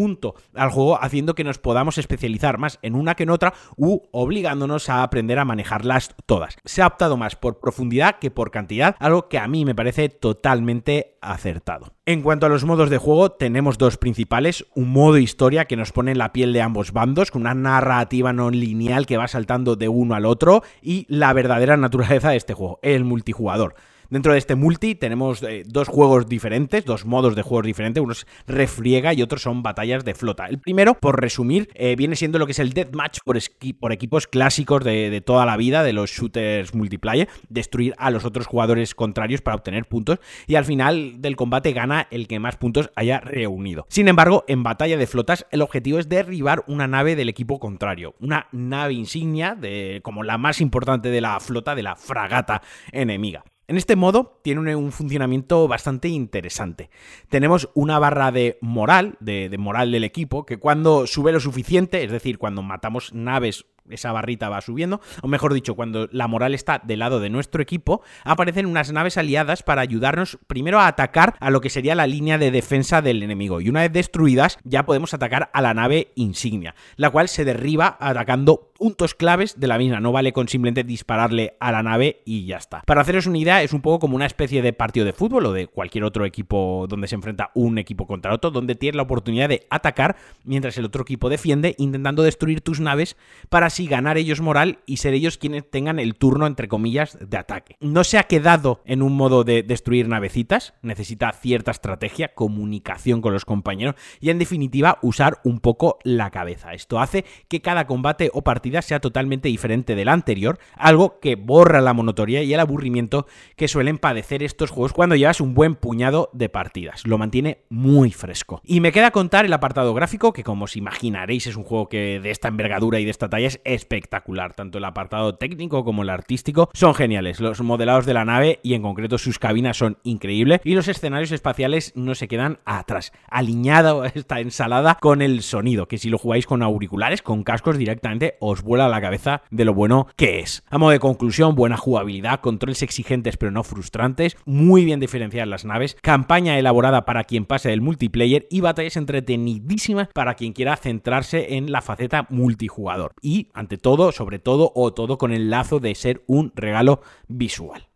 al 0.55 0.71
juego, 0.71 1.03
haciendo 1.03 1.35
que 1.35 1.45
nos 1.45 1.59
podamos 1.59 1.99
especializar 1.99 2.59
más 2.59 2.79
en 2.83 2.95
una 2.95 3.15
que 3.15 3.25
en 3.25 3.31
otra 3.31 3.55
u 3.77 4.01
obligándonos 4.13 4.89
a 4.89 5.03
aprender 5.03 5.39
a 5.39 5.45
manejarlas 5.45 6.15
todas. 6.27 6.57
Se 6.65 6.83
ha 6.83 6.87
optado 6.87 7.17
más 7.17 7.37
por 7.37 7.59
profundidad 7.59 8.19
que 8.19 8.31
por 8.31 8.51
cantidad, 8.51 8.97
algo 9.01 9.29
que 9.29 9.39
a 9.39 9.49
mí 9.49 9.65
me 9.65 9.75
parece 9.75 10.09
totalmente 10.09 11.17
acertado. 11.21 11.93
En 12.07 12.23
cuanto 12.23 12.47
a 12.47 12.49
los 12.49 12.65
modos 12.65 12.91
de 12.91 12.99
juego, 12.99 13.33
tenemos 13.33 13.77
dos 13.77 13.99
principales, 13.99 14.65
un 14.75 14.91
modo 14.91 15.19
historia 15.19 15.67
que 15.67 15.77
nos 15.77 15.93
pone 15.93 16.13
en 16.13 16.19
la 16.19 16.33
piel 16.33 16.53
de 16.53 16.63
ambos 16.63 16.93
bandos, 16.93 17.31
con 17.31 17.43
una 17.43 17.55
narrativa 17.55 18.33
no 18.33 18.51
lineal 18.51 19.05
que 19.05 19.17
va 19.17 19.29
saltando 19.29 19.77
de 19.77 19.89
uno 19.89 20.15
al 20.15 20.25
otro, 20.25 20.63
y 20.81 21.07
la 21.09 21.33
verdadera 21.33 21.77
naturaleza 21.77 22.31
de 22.31 22.37
este 22.37 22.55
juego, 22.55 22.79
el 22.83 23.05
multijugador. 23.05 23.75
Dentro 24.11 24.33
de 24.33 24.39
este 24.39 24.55
multi 24.55 24.95
tenemos 24.95 25.43
eh, 25.43 25.65
dos 25.67 25.87
juegos 25.87 26.31
diferentes, 26.31 26.83
dos 26.87 27.05
modos 27.05 27.37
de 27.37 27.43
juegos 27.43 27.67
diferentes, 27.67 28.03
uno 28.03 28.13
es 28.13 28.27
refriega 28.47 29.13
y 29.13 29.21
otros 29.21 29.43
son 29.43 29.63
batallas 29.63 30.03
de 30.03 30.15
flota. 30.15 30.47
El 30.47 30.59
primero, 30.59 30.95
por 30.95 31.21
resumir, 31.21 31.69
eh, 31.75 31.95
viene 31.95 32.17
siendo 32.17 32.39
lo 32.39 32.47
que 32.47 32.53
es 32.53 32.59
el 32.59 32.73
deathmatch 32.73 33.19
por, 33.23 33.39
por 33.79 33.93
equipos 33.93 34.27
clásicos 34.27 34.83
de, 34.83 35.21
toda 35.21 35.45
la 35.45 35.59
vida, 35.59 35.83
de 35.83 35.93
los 35.93 36.11
shooters 36.11 36.75
multiplayer, 36.75 37.29
destruir 37.51 37.95
a 37.99 38.11
los 38.11 38.25
otros 38.25 38.47
jugadores 38.47 38.95
contrarios 38.95 39.43
para 39.43 39.57
obtener 39.57 39.85
puntos 39.85 40.21
y 40.47 40.55
al 40.55 40.65
final 40.65 41.21
del 41.21 41.37
combate 41.37 41.73
gana 41.73 42.09
el 42.11 42.29
que 42.29 42.39
más 42.39 42.57
puntos 42.57 42.91
haya 42.97 43.21
reunido. 43.21 43.85
Sin 43.91 44.09
embargo, 44.09 44.47
en 44.49 44.63
batalla 44.63 44.97
de 44.97 45.07
flotas 45.07 45.47
el 45.51 45.61
objetivo 45.61 45.99
es 45.99 46.09
derribar 46.09 46.65
una 46.67 46.87
nave 46.87 47.15
del 47.15 47.29
equipo 47.29 47.61
contrario, 47.61 48.15
una 48.21 48.49
nave 48.53 48.95
insignia 48.95 49.55
de 49.55 50.01
como 50.03 50.23
la 50.23 50.39
más 50.39 50.63
importante 50.63 51.11
de 51.11 51.21
la 51.21 51.39
flota 51.41 51.75
de 51.75 51.83
la 51.83 51.95
fragata 51.95 52.63
enemiga. 52.91 53.45
En 53.71 53.77
este 53.77 53.97
modo 53.97 54.41
tiene 54.43 54.75
un, 54.75 54.93
funcionamiento 54.93 55.69
bastante 55.69 56.09
interesante. 56.09 56.89
Tenemos 57.29 57.69
una 57.75 57.99
barra 57.99 58.33
de 58.33 58.57
moral, 58.63 59.19
de, 59.21 59.55
moral 59.59 59.93
del 59.93 60.05
equipo, 60.05 60.47
que 60.47 60.57
cuando 60.57 61.07
sube 61.07 61.33
lo 61.33 61.39
suficiente, 61.39 62.03
es 62.03 62.11
decir, 62.11 62.39
cuando 62.39 62.63
matamos 62.63 63.13
naves 63.13 63.67
esa 63.91 64.13
barrita 64.13 64.49
va 64.49 64.61
subiendo, 64.61 65.01
o 65.23 65.29
mejor 65.29 65.55
dicho, 65.55 65.75
cuando 65.75 66.09
la 66.13 66.29
moral 66.29 66.55
está 66.55 66.81
del 66.85 66.99
lado 67.01 67.21
de 67.21 67.31
nuestro 67.31 67.63
equipo, 67.63 68.03
aparecen 68.25 68.67
unas 68.67 68.93
naves 68.93 69.17
aliadas 69.17 69.63
para 69.63 69.83
ayudarnos 69.83 70.39
primero 70.47 70.79
a 70.79 70.87
atacar 70.87 71.37
a 71.41 71.51
lo 71.51 71.61
que 71.61 71.71
sería 71.71 71.95
la 71.95 72.07
línea 72.07 72.39
de 72.39 72.51
defensa 72.51 73.03
del 73.03 73.23
enemigo. 73.23 73.61
Y 73.61 73.69
una 73.69 73.81
vez 73.81 73.93
destruidas, 73.93 74.59
ya 74.65 74.85
podemos 74.85 75.15
atacar 75.15 75.51
a 75.53 75.63
la 75.63 75.75
nave 75.75 76.13
insignia, 76.15 76.75
la 76.97 77.11
cual 77.11 77.29
se 77.29 77.45
derriba 77.45 77.97
atacando 78.01 78.68
puntos 78.79 79.15
claves 79.15 79.59
de 79.61 79.67
la 79.67 79.79
misma. 79.79 80.01
No 80.01 80.13
vale 80.13 80.33
con 80.33 80.49
simplemente 80.49 80.85
dispararle 80.85 81.57
a 81.61 81.73
la 81.73 81.83
nave 81.83 82.23
y 82.25 82.47
ya 82.47 82.57
está. 82.57 82.83
Para 82.87 83.03
haceros 83.03 83.27
una 83.27 83.39
idea, 83.39 83.63
es 83.63 83.73
un 83.73 83.83
poco 83.83 83.99
como 83.99 84.17
una 84.17 84.27
especie 84.27 84.63
de 84.63 84.73
partido 84.73 85.07
de 85.07 85.13
fútbol 85.13 85.47
o 85.47 85.53
de 85.53 85.67
cualquier 85.67 86.05
otro 86.05 86.25
equipo 86.25 86.87
donde 86.89 87.09
se 87.09 87.15
enfrenta 87.15 87.51
un 87.55 87.79
equipo 87.79 88.07
contra 88.07 88.35
otro, 88.35 88.51
donde 88.51 88.75
tienes 88.75 88.97
la 88.97 89.03
oportunidad 89.03 89.49
de 89.49 89.67
atacar 89.71 90.17
mientras 90.45 90.77
el 90.79 90.85
otro 90.85 91.03
equipo 91.03 91.29
defiende, 91.29 91.75
intentando 91.79 92.23
destruir 92.23 92.61
tus 92.61 92.81
naves 92.81 93.17
para 93.49 93.69
y 93.79 93.87
ganar 93.87 94.17
ellos 94.17 94.41
moral 94.41 94.79
y 94.87 94.97
ser 94.97 95.15
ellos 95.15 95.37
quienes 95.37 95.69
tengan 95.69 95.99
el 95.99 96.15
turno, 96.15 96.47
entre 96.47 96.69
comillas, 96.69 97.19
de 97.21 97.37
ataque. 97.37 97.77
No 97.81 98.05
se 98.05 98.19
ha 98.19 98.25
quedado 98.25 98.83
en 98.87 99.03
un 99.03 99.15
modo 99.15 99.45
de 99.45 99.63
destruir 99.63 100.09
navecitas, 100.09 100.75
necesita 100.83 101.33
cierta 101.33 101.71
estrategia, 101.71 102.35
comunicación 102.35 103.21
con 103.21 103.33
los 103.33 103.45
compañeros 103.45 103.95
y 104.21 104.31
en 104.31 104.39
definitiva 104.39 104.99
usar 105.03 105.41
un 105.45 105.61
poco 105.61 105.99
la 106.05 106.31
cabeza. 106.31 106.73
Esto 106.73 107.01
hace 107.01 107.25
que 107.49 107.61
cada 107.61 107.87
combate 107.87 108.31
o 108.33 108.43
sea 108.83 109.01
totalmente 109.01 109.49
diferente 109.49 109.95
del 109.95 110.09
anterior, 110.09 110.59
algo 110.77 111.19
que 111.21 111.37
borra 111.37 111.81
la 111.81 111.93
monotonía 111.93 112.43
y 112.43 112.55
el 112.55 112.61
aburrimiento 112.61 113.27
que 113.57 113.69
suelen 113.69 113.99
padecer 113.99 114.43
estos 114.43 114.71
juegos 114.71 114.93
cuando 114.93 115.17
llevas 115.17 115.41
un 115.41 115.55
buen 115.55 115.75
puñado 115.75 116.31
de 116.33 116.49
partidas. 116.49 117.07
Lo 117.07 117.19
mantiene 117.19 117.59
muy 117.69 118.11
fresco. 118.13 118.61
Y 118.65 118.81
me 118.81 118.93
queda 118.93 119.11
contar 119.11 119.45
el 119.45 119.53
apartado 119.53 119.95
gráfico, 119.95 120.33
que 120.33 120.45
como 120.45 120.65
os 120.65 120.77
imaginaréis 120.77 121.47
es 121.47 121.57
un 121.57 121.65
juego 121.65 121.89
que 121.89 122.21
de 122.21 122.31
esta 122.31 122.49
envergadura 122.49 123.01
y 123.01 123.05
de 123.05 123.11
esta 123.11 123.29
talla 123.29 123.49
es 123.49 123.61
espectacular. 123.65 124.55
Tanto 124.55 124.79
el 124.79 124.85
apartado 124.85 125.35
técnico 125.37 125.85
como 125.85 126.03
el 126.03 126.11
artístico 126.11 126.71
son 126.73 126.95
geniales. 126.95 127.41
Los 127.41 127.61
modelados 127.61 128.07
de 128.07 128.15
la 128.15 128.25
nave 128.25 128.61
y 128.63 128.75
en 128.75 128.83
concreto 128.83 129.19
sus 129.19 129.39
cabinas 129.39 129.77
son 129.77 129.99
increíbles 130.03 130.61
y 130.65 130.75
los 130.75 130.89
escenarios 130.89 131.33
espaciales 131.33 131.93
no 131.95 132.15
se 132.15 132.29
quedan 132.29 132.59
atrás. 132.65 133.13
Alineado 133.29 134.05
esta 134.15 134.41
ensalada 134.41 134.97
con 135.01 135.23
el 135.23 135.43
sonido, 135.43 135.89
que 135.89 135.99
si 135.99 136.09
lo 136.09 136.19
jugáis 136.19 136.47
con 136.47 136.63
auriculares, 136.63 137.23
con 137.23 137.45
cascos 137.45 137.79
directamente, 137.79 138.37
os 138.41 138.58
vuela 138.63 138.89
la 138.89 139.01
cabeza 139.01 139.43
de 139.51 139.65
lo 139.65 139.75
bueno 139.75 140.09
que 140.17 140.41
es. 140.41 140.63
A 140.71 140.79
modo 140.79 140.91
de 140.91 141.01
conclusión, 141.01 141.55
buena 141.55 141.77
jugabilidad, 141.77 142.41
controles 142.41 142.83
exigentes 142.83 143.37
pero 143.37 143.53
no 143.53 143.65
frustrantes, 143.65 144.37
muy 144.45 144.85
bien 144.85 145.01
diferenciadas 145.01 145.49
las 145.49 145.65
naves, 145.65 145.97
campaña 146.03 146.59
elaborada 146.59 147.05
para 147.05 147.25
quien 147.25 147.45
pase 147.45 147.71
del 147.71 147.81
multiplayer 147.81 148.47
y 148.51 148.61
batallas 148.61 148.97
entretenidísimas 148.97 150.09
para 150.15 150.35
quien 150.35 150.53
quiera 150.53 150.77
centrarse 150.77 151.57
en 151.57 151.73
la 151.73 151.83
faceta 151.83 152.27
multijugador. 152.31 153.13
Y 153.23 153.49
ante 153.55 153.79
todo, 153.79 154.13
sobre 154.13 154.39
todo 154.39 154.73
o 154.75 154.93
todo 154.93 155.19
con 155.19 155.33
el 155.33 155.51
lazo 155.51 155.81
de 155.81 155.95
ser 155.95 156.23
un 156.27 156.53
regalo 156.55 157.01
visual. 157.29 157.88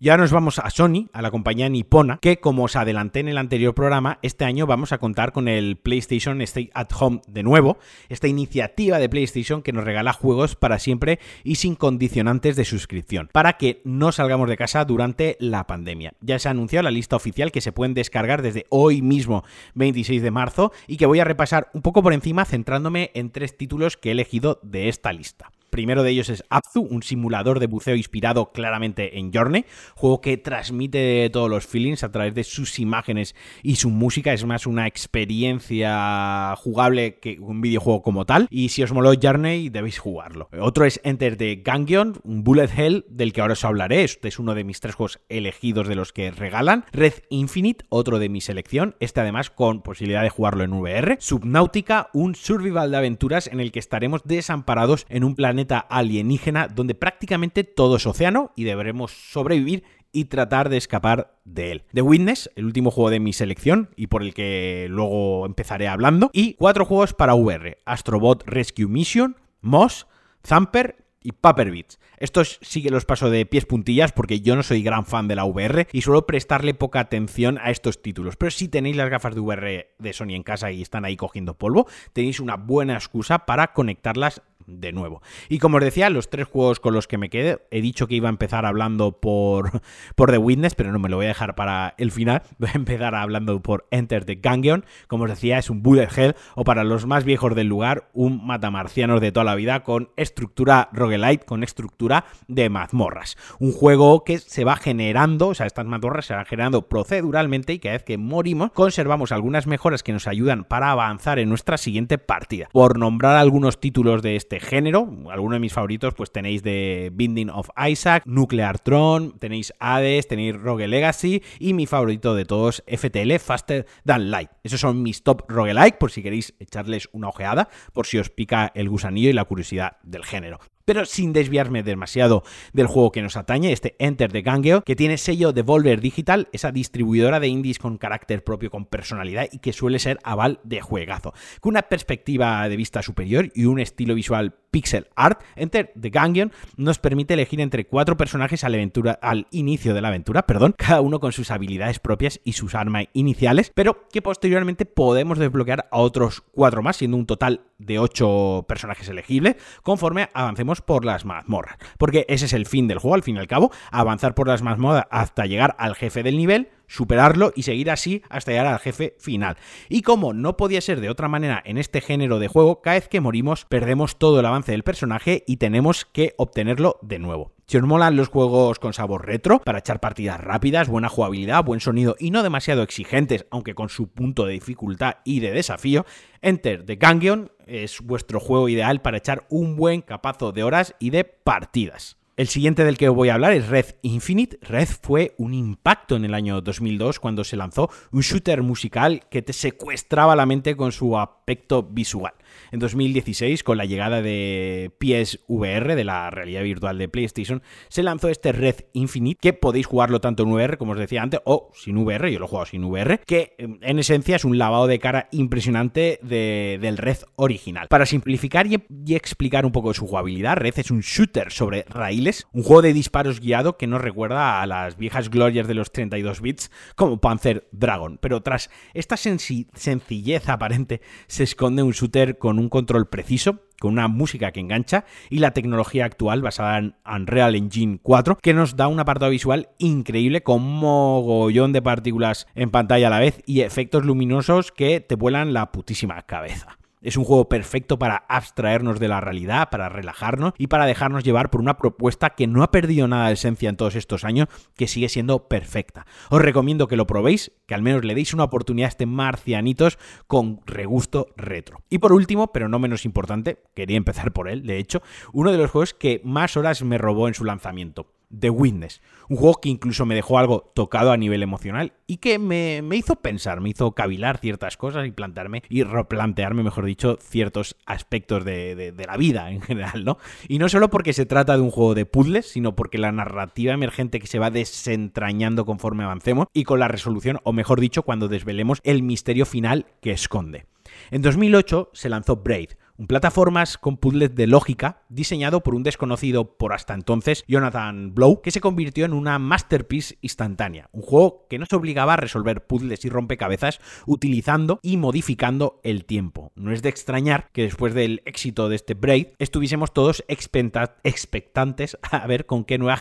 Ya 0.00 0.16
nos 0.16 0.32
vamos 0.32 0.58
a 0.58 0.68
Sony, 0.70 1.08
a 1.12 1.22
la 1.22 1.30
compañía 1.30 1.68
nipona, 1.68 2.18
que 2.20 2.38
como 2.38 2.64
os 2.64 2.74
adelanté 2.74 3.20
en 3.20 3.28
el 3.28 3.38
anterior 3.38 3.74
programa, 3.74 4.18
este 4.22 4.44
año 4.44 4.66
vamos 4.66 4.92
a 4.92 4.98
contar 4.98 5.32
con 5.32 5.48
el 5.48 5.76
PlayStation 5.76 6.42
Stay 6.42 6.68
at 6.74 6.88
Home 6.98 7.22
de 7.28 7.42
nuevo, 7.42 7.78
esta 8.08 8.26
iniciativa 8.28 8.98
de 8.98 9.08
PlayStation 9.08 9.62
que 9.62 9.72
nos 9.72 9.84
regala 9.84 10.12
juegos 10.12 10.56
para 10.56 10.78
siempre 10.78 11.20
y 11.42 11.54
sin 11.54 11.74
condicionantes 11.74 12.54
de 12.56 12.66
suscripción, 12.66 13.30
para 13.32 13.52
que 13.52 13.80
no 13.84 14.10
salgamos 14.12 14.50
de 14.50 14.56
casa 14.56 14.84
durante 14.84 15.36
la 15.38 15.66
pandemia. 15.66 16.12
Ya 16.20 16.40
se 16.40 16.48
ha 16.48 16.50
anunciado 16.50 16.82
la 16.82 16.90
lista 16.90 17.14
oficial 17.16 17.52
que 17.52 17.60
se 17.62 17.72
pueden 17.72 17.94
descargar 17.94 18.42
desde 18.42 18.66
hoy 18.70 19.00
mismo, 19.00 19.44
26 19.74 20.22
de 20.22 20.30
marzo, 20.32 20.72
y 20.88 20.96
que 20.96 21.06
voy 21.06 21.20
a 21.20 21.24
repasar 21.24 21.70
un 21.72 21.82
poco 21.82 22.02
por 22.02 22.12
encima 22.12 22.44
centrándome 22.44 23.12
en 23.14 23.30
tres 23.30 23.56
títulos 23.56 23.96
que 23.96 24.08
he 24.08 24.12
elegido 24.12 24.58
de 24.64 24.88
esta 24.88 25.12
lista 25.12 25.52
primero 25.74 26.04
de 26.04 26.10
ellos 26.12 26.28
es 26.28 26.44
Abzu, 26.50 26.82
un 26.82 27.02
simulador 27.02 27.58
de 27.58 27.66
buceo 27.66 27.96
inspirado 27.96 28.52
claramente 28.52 29.18
en 29.18 29.32
Journey, 29.32 29.64
juego 29.96 30.20
que 30.20 30.36
transmite 30.36 31.28
todos 31.30 31.50
los 31.50 31.66
feelings 31.66 32.04
a 32.04 32.12
través 32.12 32.32
de 32.32 32.44
sus 32.44 32.78
imágenes 32.78 33.34
y 33.60 33.74
su 33.74 33.90
música, 33.90 34.32
es 34.32 34.44
más 34.44 34.68
una 34.68 34.86
experiencia 34.86 36.54
jugable 36.58 37.18
que 37.18 37.40
un 37.40 37.60
videojuego 37.60 38.02
como 38.02 38.24
tal, 38.24 38.46
y 38.50 38.68
si 38.68 38.84
os 38.84 38.92
moló 38.92 39.14
Journey 39.20 39.68
debéis 39.68 39.98
jugarlo. 39.98 40.48
Otro 40.60 40.84
es 40.84 41.00
Enter 41.02 41.36
the 41.36 41.60
Gungeon, 41.66 42.20
un 42.22 42.44
bullet 42.44 42.70
hell 42.76 43.04
del 43.08 43.32
que 43.32 43.40
ahora 43.40 43.54
os 43.54 43.64
hablaré, 43.64 44.04
este 44.04 44.28
es 44.28 44.38
uno 44.38 44.54
de 44.54 44.62
mis 44.62 44.78
tres 44.78 44.94
juegos 44.94 45.18
elegidos 45.28 45.88
de 45.88 45.96
los 45.96 46.12
que 46.12 46.30
regalan, 46.30 46.84
Red 46.92 47.14
Infinite, 47.30 47.84
otro 47.88 48.20
de 48.20 48.28
mi 48.28 48.40
selección, 48.40 48.94
este 49.00 49.22
además 49.22 49.50
con 49.50 49.82
posibilidad 49.82 50.22
de 50.22 50.30
jugarlo 50.30 50.62
en 50.62 50.72
VR, 50.72 51.16
Subnautica, 51.18 52.10
un 52.12 52.36
survival 52.36 52.92
de 52.92 52.96
aventuras 52.96 53.48
en 53.48 53.58
el 53.58 53.72
que 53.72 53.80
estaremos 53.80 54.22
desamparados 54.22 55.04
en 55.08 55.24
un 55.24 55.34
planeta 55.34 55.63
alienígena 55.72 56.68
donde 56.68 56.94
prácticamente 56.94 57.64
todo 57.64 57.96
es 57.96 58.06
océano 58.06 58.52
y 58.56 58.64
deberemos 58.64 59.12
sobrevivir 59.12 59.84
y 60.12 60.26
tratar 60.26 60.68
de 60.68 60.76
escapar 60.76 61.36
de 61.44 61.72
él. 61.72 61.84
The 61.92 62.02
Witness, 62.02 62.50
el 62.54 62.66
último 62.66 62.90
juego 62.90 63.10
de 63.10 63.20
mi 63.20 63.32
selección 63.32 63.90
y 63.96 64.06
por 64.06 64.22
el 64.22 64.32
que 64.32 64.86
luego 64.88 65.44
empezaré 65.44 65.88
hablando, 65.88 66.30
y 66.32 66.54
cuatro 66.54 66.84
juegos 66.86 67.14
para 67.14 67.34
VR, 67.34 67.78
Astrobot 67.84 68.44
Rescue 68.46 68.86
Mission, 68.86 69.36
Moss, 69.60 70.06
Zamper 70.46 71.04
y 71.20 71.32
Paper 71.32 71.70
Beats. 71.70 71.98
Estos 72.18 72.58
sí 72.62 72.82
que 72.82 72.90
los 72.90 73.06
paso 73.06 73.28
de 73.28 73.44
pies 73.44 73.66
puntillas 73.66 74.12
porque 74.12 74.40
yo 74.40 74.54
no 74.54 74.62
soy 74.62 74.82
gran 74.82 75.04
fan 75.04 75.26
de 75.26 75.34
la 75.34 75.44
VR 75.44 75.88
y 75.90 76.02
suelo 76.02 76.26
prestarle 76.26 76.74
poca 76.74 77.00
atención 77.00 77.58
a 77.58 77.70
estos 77.70 78.02
títulos. 78.02 78.36
Pero 78.36 78.50
si 78.50 78.68
tenéis 78.68 78.96
las 78.96 79.10
gafas 79.10 79.34
de 79.34 79.40
VR 79.40 79.94
de 79.98 80.12
Sony 80.12 80.34
en 80.34 80.42
casa 80.42 80.70
y 80.70 80.82
están 80.82 81.04
ahí 81.04 81.16
cogiendo 81.16 81.58
polvo, 81.58 81.88
tenéis 82.12 82.40
una 82.40 82.56
buena 82.56 82.94
excusa 82.94 83.46
para 83.46 83.72
conectarlas 83.72 84.42
de 84.66 84.92
nuevo. 84.92 85.22
Y 85.48 85.58
como 85.58 85.78
os 85.78 85.84
decía, 85.84 86.10
los 86.10 86.30
tres 86.30 86.46
juegos 86.46 86.80
con 86.80 86.94
los 86.94 87.06
que 87.06 87.18
me 87.18 87.30
quedé, 87.30 87.60
he 87.70 87.80
dicho 87.80 88.06
que 88.06 88.14
iba 88.14 88.28
a 88.28 88.30
empezar 88.30 88.66
hablando 88.66 89.20
por, 89.20 89.82
por 90.16 90.30
The 90.30 90.38
Witness, 90.38 90.74
pero 90.74 90.92
no 90.92 90.98
me 90.98 91.08
lo 91.08 91.16
voy 91.16 91.26
a 91.26 91.28
dejar 91.28 91.54
para 91.54 91.94
el 91.98 92.10
final. 92.10 92.42
Voy 92.58 92.70
a 92.72 92.76
empezar 92.76 93.14
hablando 93.14 93.60
por 93.60 93.86
Enter 93.90 94.24
the 94.24 94.36
Gungeon. 94.36 94.84
Como 95.06 95.24
os 95.24 95.30
decía, 95.30 95.58
es 95.58 95.70
un 95.70 95.82
bullet 95.82 96.08
hell 96.16 96.34
o 96.54 96.64
para 96.64 96.84
los 96.84 97.06
más 97.06 97.24
viejos 97.24 97.54
del 97.54 97.66
lugar, 97.66 98.10
un 98.12 98.46
matamarcianos 98.46 99.20
de 99.20 99.32
toda 99.32 99.44
la 99.44 99.54
vida 99.54 99.82
con 99.82 100.10
estructura 100.16 100.88
roguelite, 100.92 101.44
con 101.44 101.62
estructura 101.62 102.24
de 102.48 102.70
mazmorras. 102.70 103.36
Un 103.58 103.72
juego 103.72 104.24
que 104.24 104.38
se 104.38 104.64
va 104.64 104.76
generando, 104.76 105.48
o 105.48 105.54
sea, 105.54 105.66
estas 105.66 105.86
mazmorras 105.86 106.26
se 106.26 106.34
van 106.34 106.46
generando 106.46 106.88
proceduralmente 106.88 107.72
y 107.72 107.78
cada 107.78 107.94
vez 107.94 108.04
que 108.04 108.18
morimos 108.18 108.72
conservamos 108.72 109.32
algunas 109.32 109.66
mejoras 109.66 110.02
que 110.02 110.12
nos 110.12 110.26
ayudan 110.26 110.64
para 110.64 110.90
avanzar 110.90 111.38
en 111.38 111.48
nuestra 111.48 111.76
siguiente 111.76 112.18
partida. 112.18 112.68
Por 112.72 112.98
nombrar 112.98 113.36
algunos 113.36 113.80
títulos 113.80 114.22
de 114.22 114.36
este 114.54 114.66
género. 114.66 115.08
Algunos 115.30 115.56
de 115.56 115.60
mis 115.60 115.72
favoritos, 115.72 116.14
pues 116.14 116.30
tenéis 116.30 116.62
de 116.62 117.10
Binding 117.12 117.50
of 117.50 117.70
Isaac, 117.88 118.22
Nuclear 118.26 118.78
Throne, 118.78 119.32
tenéis 119.38 119.72
Hades, 119.80 120.28
tenéis 120.28 120.54
Rogue 120.54 120.86
Legacy 120.86 121.42
y 121.58 121.72
mi 121.72 121.86
favorito 121.86 122.34
de 122.34 122.44
todos, 122.44 122.84
FTL, 122.86 123.36
Faster 123.38 123.86
Than 124.04 124.30
Light. 124.30 124.50
Esos 124.62 124.80
son 124.80 125.02
mis 125.02 125.22
top 125.22 125.42
roguelike, 125.48 125.98
por 125.98 126.12
si 126.12 126.22
queréis 126.22 126.54
echarles 126.60 127.08
una 127.12 127.28
ojeada, 127.28 127.68
por 127.92 128.06
si 128.06 128.18
os 128.18 128.30
pica 128.30 128.70
el 128.74 128.88
gusanillo 128.88 129.30
y 129.30 129.32
la 129.32 129.44
curiosidad 129.44 129.96
del 130.02 130.24
género. 130.24 130.60
Pero 130.84 131.04
sin 131.06 131.32
desviarme 131.32 131.82
demasiado 131.82 132.42
del 132.72 132.86
juego 132.86 133.12
que 133.12 133.22
nos 133.22 133.36
atañe, 133.36 133.72
este 133.72 133.96
Enter 133.98 134.30
the 134.30 134.42
Gangeo, 134.42 134.82
que 134.82 134.96
tiene 134.96 135.16
sello 135.16 135.52
Devolver 135.52 136.00
Digital, 136.00 136.48
esa 136.52 136.72
distribuidora 136.72 137.40
de 137.40 137.48
indies 137.48 137.78
con 137.78 137.96
carácter 137.96 138.44
propio, 138.44 138.70
con 138.70 138.84
personalidad 138.84 139.48
y 139.50 139.58
que 139.58 139.72
suele 139.72 139.98
ser 139.98 140.18
aval 140.24 140.60
de 140.62 140.80
juegazo. 140.80 141.32
Con 141.60 141.70
una 141.70 141.82
perspectiva 141.82 142.68
de 142.68 142.76
vista 142.76 143.02
superior 143.02 143.50
y 143.54 143.64
un 143.64 143.80
estilo 143.80 144.14
visual 144.14 144.56
pixel 144.74 145.06
art, 145.14 145.40
Enter 145.54 145.92
the 146.00 146.10
Gungeon 146.10 146.50
nos 146.76 146.98
permite 146.98 147.34
elegir 147.34 147.60
entre 147.60 147.86
cuatro 147.86 148.16
personajes 148.16 148.64
al, 148.64 148.74
al 149.22 149.46
inicio 149.52 149.94
de 149.94 150.00
la 150.00 150.08
aventura, 150.08 150.48
perdón, 150.48 150.74
cada 150.76 151.00
uno 151.00 151.20
con 151.20 151.30
sus 151.30 151.52
habilidades 151.52 152.00
propias 152.00 152.40
y 152.42 152.54
sus 152.54 152.74
armas 152.74 153.04
iniciales, 153.12 153.70
pero 153.72 154.08
que 154.08 154.20
posteriormente 154.20 154.84
podemos 154.84 155.38
desbloquear 155.38 155.86
a 155.92 155.98
otros 155.98 156.42
cuatro 156.50 156.82
más, 156.82 156.96
siendo 156.96 157.16
un 157.16 157.26
total 157.26 157.60
de 157.78 158.00
ocho 158.00 158.64
personajes 158.66 159.08
elegibles, 159.08 159.54
conforme 159.84 160.28
avancemos 160.34 160.80
por 160.80 161.04
las 161.04 161.24
mazmorras. 161.24 161.76
Porque 161.96 162.26
ese 162.28 162.46
es 162.46 162.52
el 162.52 162.66
fin 162.66 162.88
del 162.88 162.98
juego, 162.98 163.14
al 163.14 163.22
fin 163.22 163.36
y 163.36 163.38
al 163.38 163.46
cabo, 163.46 163.70
avanzar 163.92 164.34
por 164.34 164.48
las 164.48 164.62
mazmorras 164.62 165.04
hasta 165.10 165.46
llegar 165.46 165.76
al 165.78 165.94
jefe 165.94 166.24
del 166.24 166.36
nivel, 166.36 166.68
superarlo 166.86 167.52
y 167.54 167.62
seguir 167.62 167.90
así 167.90 168.22
hasta 168.28 168.52
llegar 168.52 168.66
al 168.66 168.78
jefe 168.78 169.14
final. 169.18 169.56
Y 169.88 170.02
como 170.02 170.32
no 170.32 170.56
podía 170.56 170.80
ser 170.80 171.00
de 171.00 171.10
otra 171.10 171.28
manera 171.28 171.62
en 171.64 171.78
este 171.78 172.00
género 172.00 172.38
de 172.38 172.48
juego, 172.48 172.80
cada 172.80 172.96
vez 172.96 173.08
que 173.08 173.20
morimos 173.20 173.64
perdemos 173.64 174.18
todo 174.18 174.40
el 174.40 174.46
avance 174.46 174.72
del 174.72 174.82
personaje 174.82 175.44
y 175.46 175.56
tenemos 175.56 176.04
que 176.04 176.34
obtenerlo 176.36 176.98
de 177.02 177.18
nuevo. 177.18 177.52
Si 177.66 177.78
os 177.78 177.82
molan 177.84 178.16
los 178.16 178.28
juegos 178.28 178.78
con 178.78 178.92
sabor 178.92 179.26
retro, 179.26 179.60
para 179.60 179.78
echar 179.78 179.98
partidas 179.98 180.38
rápidas, 180.38 180.88
buena 180.88 181.08
jugabilidad, 181.08 181.64
buen 181.64 181.80
sonido 181.80 182.14
y 182.18 182.30
no 182.30 182.42
demasiado 182.42 182.82
exigentes, 182.82 183.46
aunque 183.50 183.74
con 183.74 183.88
su 183.88 184.08
punto 184.08 184.44
de 184.44 184.52
dificultad 184.52 185.16
y 185.24 185.40
de 185.40 185.52
desafío, 185.52 186.04
Enter 186.42 186.84
the 186.84 186.96
Gungeon 186.96 187.50
es 187.66 188.02
vuestro 188.02 188.38
juego 188.38 188.68
ideal 188.68 189.00
para 189.00 189.16
echar 189.16 189.46
un 189.48 189.76
buen 189.76 190.02
capazo 190.02 190.52
de 190.52 190.62
horas 190.62 190.94
y 190.98 191.08
de 191.08 191.24
partidas. 191.24 192.18
El 192.36 192.48
siguiente 192.48 192.84
del 192.84 192.98
que 192.98 193.08
voy 193.08 193.28
a 193.28 193.34
hablar 193.34 193.52
es 193.52 193.68
Red 193.68 193.94
Infinite. 194.02 194.58
Red 194.60 194.88
fue 195.00 195.36
un 195.38 195.54
impacto 195.54 196.16
en 196.16 196.24
el 196.24 196.34
año 196.34 196.60
2002 196.60 197.20
cuando 197.20 197.44
se 197.44 197.56
lanzó 197.56 197.90
un 198.10 198.22
shooter 198.22 198.60
musical 198.60 199.22
que 199.30 199.40
te 199.40 199.52
secuestraba 199.52 200.34
la 200.34 200.44
mente 200.44 200.76
con 200.76 200.90
su 200.90 201.16
aspecto 201.16 201.84
visual 201.84 202.34
en 202.72 202.80
2016, 202.80 203.62
con 203.62 203.78
la 203.78 203.84
llegada 203.84 204.22
de 204.22 204.90
PSVR, 204.98 205.94
de 205.94 206.04
la 206.04 206.30
realidad 206.30 206.62
virtual 206.62 206.98
de 206.98 207.08
PlayStation, 207.08 207.62
se 207.88 208.02
lanzó 208.02 208.28
este 208.28 208.52
Red 208.52 208.86
Infinite, 208.92 209.38
que 209.40 209.52
podéis 209.52 209.86
jugarlo 209.86 210.20
tanto 210.20 210.42
en 210.42 210.52
VR, 210.52 210.78
como 210.78 210.92
os 210.92 210.98
decía 210.98 211.22
antes, 211.22 211.40
o 211.44 211.70
sin 211.74 211.96
VR, 211.98 212.32
yo 212.32 212.38
lo 212.38 212.46
he 212.46 212.48
jugado 212.48 212.66
sin 212.66 212.84
VR, 212.84 213.20
que 213.26 213.54
em, 213.58 213.78
en 213.82 213.98
esencia 213.98 214.36
es 214.36 214.44
un 214.44 214.58
lavado 214.58 214.86
de 214.86 214.98
cara 214.98 215.28
impresionante 215.32 216.18
del 216.22 216.96
Red 216.98 217.18
original. 217.36 217.88
Para 217.88 218.06
simplificar 218.06 218.66
y, 218.66 218.82
y 219.06 219.14
explicar 219.14 219.66
un 219.66 219.72
poco 219.72 219.94
su 219.94 220.06
jugabilidad, 220.06 220.56
Red 220.56 220.78
es 220.78 220.90
un 220.90 221.00
shooter 221.00 221.52
sobre 221.52 221.84
raíles, 221.88 222.46
un 222.52 222.62
juego 222.62 222.82
de 222.82 222.92
disparos 222.92 223.40
guiado 223.40 223.76
que 223.76 223.86
nos 223.86 224.00
recuerda 224.00 224.62
a 224.62 224.66
las 224.66 224.96
viejas 224.96 225.30
glorias 225.30 225.66
de 225.66 225.74
los 225.74 225.92
32 225.92 226.40
bits 226.40 226.70
como 226.96 227.20
Panzer 227.20 227.68
Dragon, 227.72 228.18
pero 228.20 228.42
tras 228.42 228.70
esta 228.92 229.16
sencillez 229.16 230.48
aparente 230.48 231.00
se 231.26 231.44
esconde 231.44 231.82
un 231.82 231.92
shooter 231.92 232.38
con 232.44 232.58
un 232.58 232.68
control 232.68 233.06
preciso, 233.08 233.60
con 233.80 233.94
una 233.94 234.06
música 234.06 234.52
que 234.52 234.60
engancha 234.60 235.06
y 235.30 235.38
la 235.38 235.52
tecnología 235.52 236.04
actual 236.04 236.42
basada 236.42 236.76
en 236.76 236.94
Unreal 237.10 237.54
Engine 237.54 238.00
4 238.02 238.36
que 238.36 238.52
nos 238.52 238.76
da 238.76 238.86
un 238.86 239.00
apartado 239.00 239.30
visual 239.30 239.70
increíble 239.78 240.42
con 240.42 240.60
mogollón 240.62 241.72
de 241.72 241.80
partículas 241.80 242.46
en 242.54 242.70
pantalla 242.70 243.06
a 243.06 243.10
la 243.10 243.18
vez 243.18 243.40
y 243.46 243.62
efectos 243.62 244.04
luminosos 244.04 244.72
que 244.72 245.00
te 245.00 245.14
vuelan 245.14 245.54
la 245.54 245.72
putísima 245.72 246.20
cabeza. 246.20 246.76
Es 247.04 247.18
un 247.18 247.24
juego 247.24 247.50
perfecto 247.50 247.98
para 247.98 248.24
abstraernos 248.28 248.98
de 248.98 249.08
la 249.08 249.20
realidad, 249.20 249.68
para 249.68 249.90
relajarnos 249.90 250.54
y 250.56 250.68
para 250.68 250.86
dejarnos 250.86 251.22
llevar 251.22 251.50
por 251.50 251.60
una 251.60 251.76
propuesta 251.76 252.30
que 252.30 252.46
no 252.46 252.62
ha 252.62 252.70
perdido 252.70 253.06
nada 253.06 253.26
de 253.26 253.34
esencia 253.34 253.68
en 253.68 253.76
todos 253.76 253.94
estos 253.94 254.24
años, 254.24 254.48
que 254.74 254.88
sigue 254.88 255.10
siendo 255.10 255.46
perfecta. 255.46 256.06
Os 256.30 256.40
recomiendo 256.40 256.88
que 256.88 256.96
lo 256.96 257.06
probéis, 257.06 257.52
que 257.66 257.74
al 257.74 257.82
menos 257.82 258.06
le 258.06 258.14
deis 258.14 258.32
una 258.32 258.44
oportunidad 258.44 258.86
a 258.86 258.88
este 258.88 259.04
Marcianitos 259.04 259.98
con 260.26 260.62
regusto 260.64 261.26
retro. 261.36 261.82
Y 261.90 261.98
por 261.98 262.14
último, 262.14 262.52
pero 262.52 262.70
no 262.70 262.78
menos 262.78 263.04
importante, 263.04 263.58
quería 263.74 263.98
empezar 263.98 264.32
por 264.32 264.48
él, 264.48 264.64
de 264.64 264.78
hecho, 264.78 265.02
uno 265.34 265.52
de 265.52 265.58
los 265.58 265.70
juegos 265.70 265.92
que 265.92 266.22
más 266.24 266.56
horas 266.56 266.82
me 266.82 266.96
robó 266.96 267.28
en 267.28 267.34
su 267.34 267.44
lanzamiento. 267.44 268.13
The 268.38 268.50
Witness. 268.50 269.00
Un 269.28 269.36
juego 269.36 269.60
que 269.60 269.68
incluso 269.68 270.04
me 270.06 270.14
dejó 270.14 270.38
algo 270.38 270.70
tocado 270.74 271.12
a 271.12 271.16
nivel 271.16 271.42
emocional 271.42 271.92
y 272.06 272.18
que 272.18 272.38
me, 272.38 272.82
hizo 272.94 273.16
pensar, 273.16 273.60
me 273.60 273.70
hizo 273.70 273.92
cavilar 273.92 274.38
ciertas 274.38 274.76
cosas 274.76 275.06
y 275.06 275.12
plantearme, 275.12 275.62
y 275.68 275.82
replantearme, 275.82 276.62
mejor 276.62 276.84
dicho, 276.84 277.18
ciertos 277.20 277.76
aspectos 277.86 278.44
de, 278.44 278.74
de, 278.74 279.06
la 279.06 279.16
vida 279.16 279.50
en 279.50 279.62
general, 279.62 280.04
¿no? 280.04 280.18
Y 280.48 280.58
no 280.58 280.68
solo 280.68 280.90
porque 280.90 281.12
se 281.12 281.26
trata 281.26 281.56
de 281.56 281.62
un 281.62 281.70
juego 281.70 281.94
de 281.94 282.06
puzzles, 282.06 282.50
sino 282.50 282.76
porque 282.76 282.98
la 282.98 283.12
narrativa 283.12 283.72
emergente 283.72 284.20
que 284.20 284.26
se 284.26 284.38
va 284.38 284.50
desentrañando 284.50 285.64
conforme 285.64 286.04
avancemos 286.04 286.48
y 286.52 286.64
con 286.64 286.80
la 286.80 286.88
resolución, 286.88 287.38
o 287.44 287.52
mejor 287.52 287.80
dicho, 287.80 288.02
cuando 288.02 288.28
desvelemos 288.28 288.80
el 288.84 289.02
misterio 289.02 289.46
final 289.46 289.86
que 290.00 290.12
esconde. 290.12 290.66
En 291.10 291.22
2008 291.22 291.90
se 291.92 292.08
lanzó 292.08 292.36
Braid, 292.36 292.70
un 292.96 293.06
plataformas 293.06 293.76
con 293.76 293.96
puzzles 293.96 294.34
de 294.34 294.46
lógica 294.46 295.02
diseñado 295.08 295.62
por 295.62 295.74
un 295.74 295.82
desconocido 295.82 296.56
por 296.56 296.72
hasta 296.72 296.94
entonces 296.94 297.44
Jonathan 297.48 298.14
Blow, 298.14 298.40
que 298.40 298.52
se 298.52 298.60
convirtió 298.60 299.04
en 299.04 299.12
una 299.12 299.38
masterpiece 299.38 300.16
instantánea, 300.20 300.88
un 300.92 301.02
juego 301.02 301.46
que 301.48 301.58
nos 301.58 301.72
obligaba 301.72 302.14
a 302.14 302.18
resolver 302.18 302.66
puzzles 302.66 303.04
y 303.04 303.08
rompecabezas 303.08 303.80
utilizando 304.06 304.78
y 304.82 304.96
modificando 304.96 305.80
el 305.82 306.04
tiempo. 306.04 306.52
No 306.54 306.72
es 306.72 306.82
de 306.82 306.88
extrañar 306.88 307.50
que 307.52 307.62
después 307.62 307.94
del 307.94 308.22
éxito 308.26 308.68
de 308.68 308.76
este 308.76 308.94
Braid 308.94 309.28
estuviésemos 309.38 309.92
todos 309.92 310.24
expectantes 310.28 311.98
a 312.02 312.26
ver 312.26 312.46
con 312.46 312.64
qué 312.64 312.78
nueva 312.78 312.96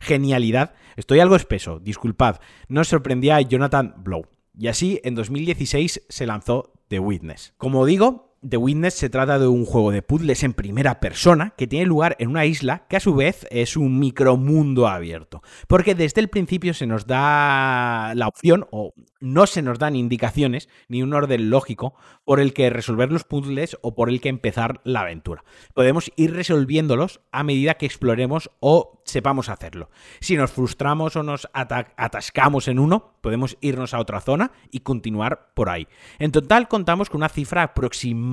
genialidad, 0.00 0.74
estoy 0.96 1.20
algo 1.20 1.36
espeso, 1.36 1.80
disculpad, 1.80 2.36
nos 2.68 2.88
sorprendía 2.88 3.40
Jonathan 3.40 3.94
Blow. 3.98 4.26
Y 4.56 4.66
así, 4.66 5.00
en 5.04 5.14
2016 5.14 6.06
se 6.08 6.26
lanzó 6.26 6.72
The 6.88 6.98
Witness. 6.98 7.54
Como 7.58 7.86
digo, 7.86 8.27
The 8.46 8.56
Witness 8.56 8.94
se 8.94 9.10
trata 9.10 9.38
de 9.40 9.48
un 9.48 9.64
juego 9.64 9.90
de 9.90 10.02
puzzles 10.02 10.44
en 10.44 10.52
primera 10.52 11.00
persona 11.00 11.54
que 11.56 11.66
tiene 11.66 11.86
lugar 11.86 12.14
en 12.20 12.28
una 12.28 12.46
isla 12.46 12.86
que 12.88 12.96
a 12.96 13.00
su 13.00 13.16
vez 13.16 13.48
es 13.50 13.76
un 13.76 13.98
micromundo 13.98 14.86
abierto. 14.86 15.42
Porque 15.66 15.96
desde 15.96 16.20
el 16.20 16.28
principio 16.28 16.72
se 16.72 16.86
nos 16.86 17.06
da 17.06 18.12
la 18.14 18.28
opción, 18.28 18.66
o 18.70 18.94
no 19.18 19.46
se 19.48 19.62
nos 19.62 19.80
dan 19.80 19.96
indicaciones, 19.96 20.68
ni 20.86 21.02
un 21.02 21.14
orden 21.14 21.50
lógico 21.50 21.94
por 22.24 22.38
el 22.38 22.52
que 22.52 22.70
resolver 22.70 23.10
los 23.10 23.24
puzzles 23.24 23.76
o 23.82 23.96
por 23.96 24.08
el 24.08 24.20
que 24.20 24.28
empezar 24.28 24.80
la 24.84 25.00
aventura. 25.00 25.42
Podemos 25.74 26.12
ir 26.14 26.32
resolviéndolos 26.32 27.20
a 27.32 27.42
medida 27.42 27.74
que 27.74 27.86
exploremos 27.86 28.50
o 28.60 29.02
sepamos 29.04 29.48
hacerlo. 29.48 29.90
Si 30.20 30.36
nos 30.36 30.52
frustramos 30.52 31.16
o 31.16 31.24
nos 31.24 31.48
atascamos 31.52 32.68
en 32.68 32.78
uno, 32.78 33.14
podemos 33.20 33.56
irnos 33.60 33.94
a 33.94 33.98
otra 33.98 34.20
zona 34.20 34.52
y 34.70 34.80
continuar 34.80 35.50
por 35.54 35.70
ahí. 35.70 35.88
En 36.20 36.30
total 36.30 36.68
contamos 36.68 37.10
con 37.10 37.18
una 37.18 37.28
cifra 37.28 37.62
aproximada 37.64 38.27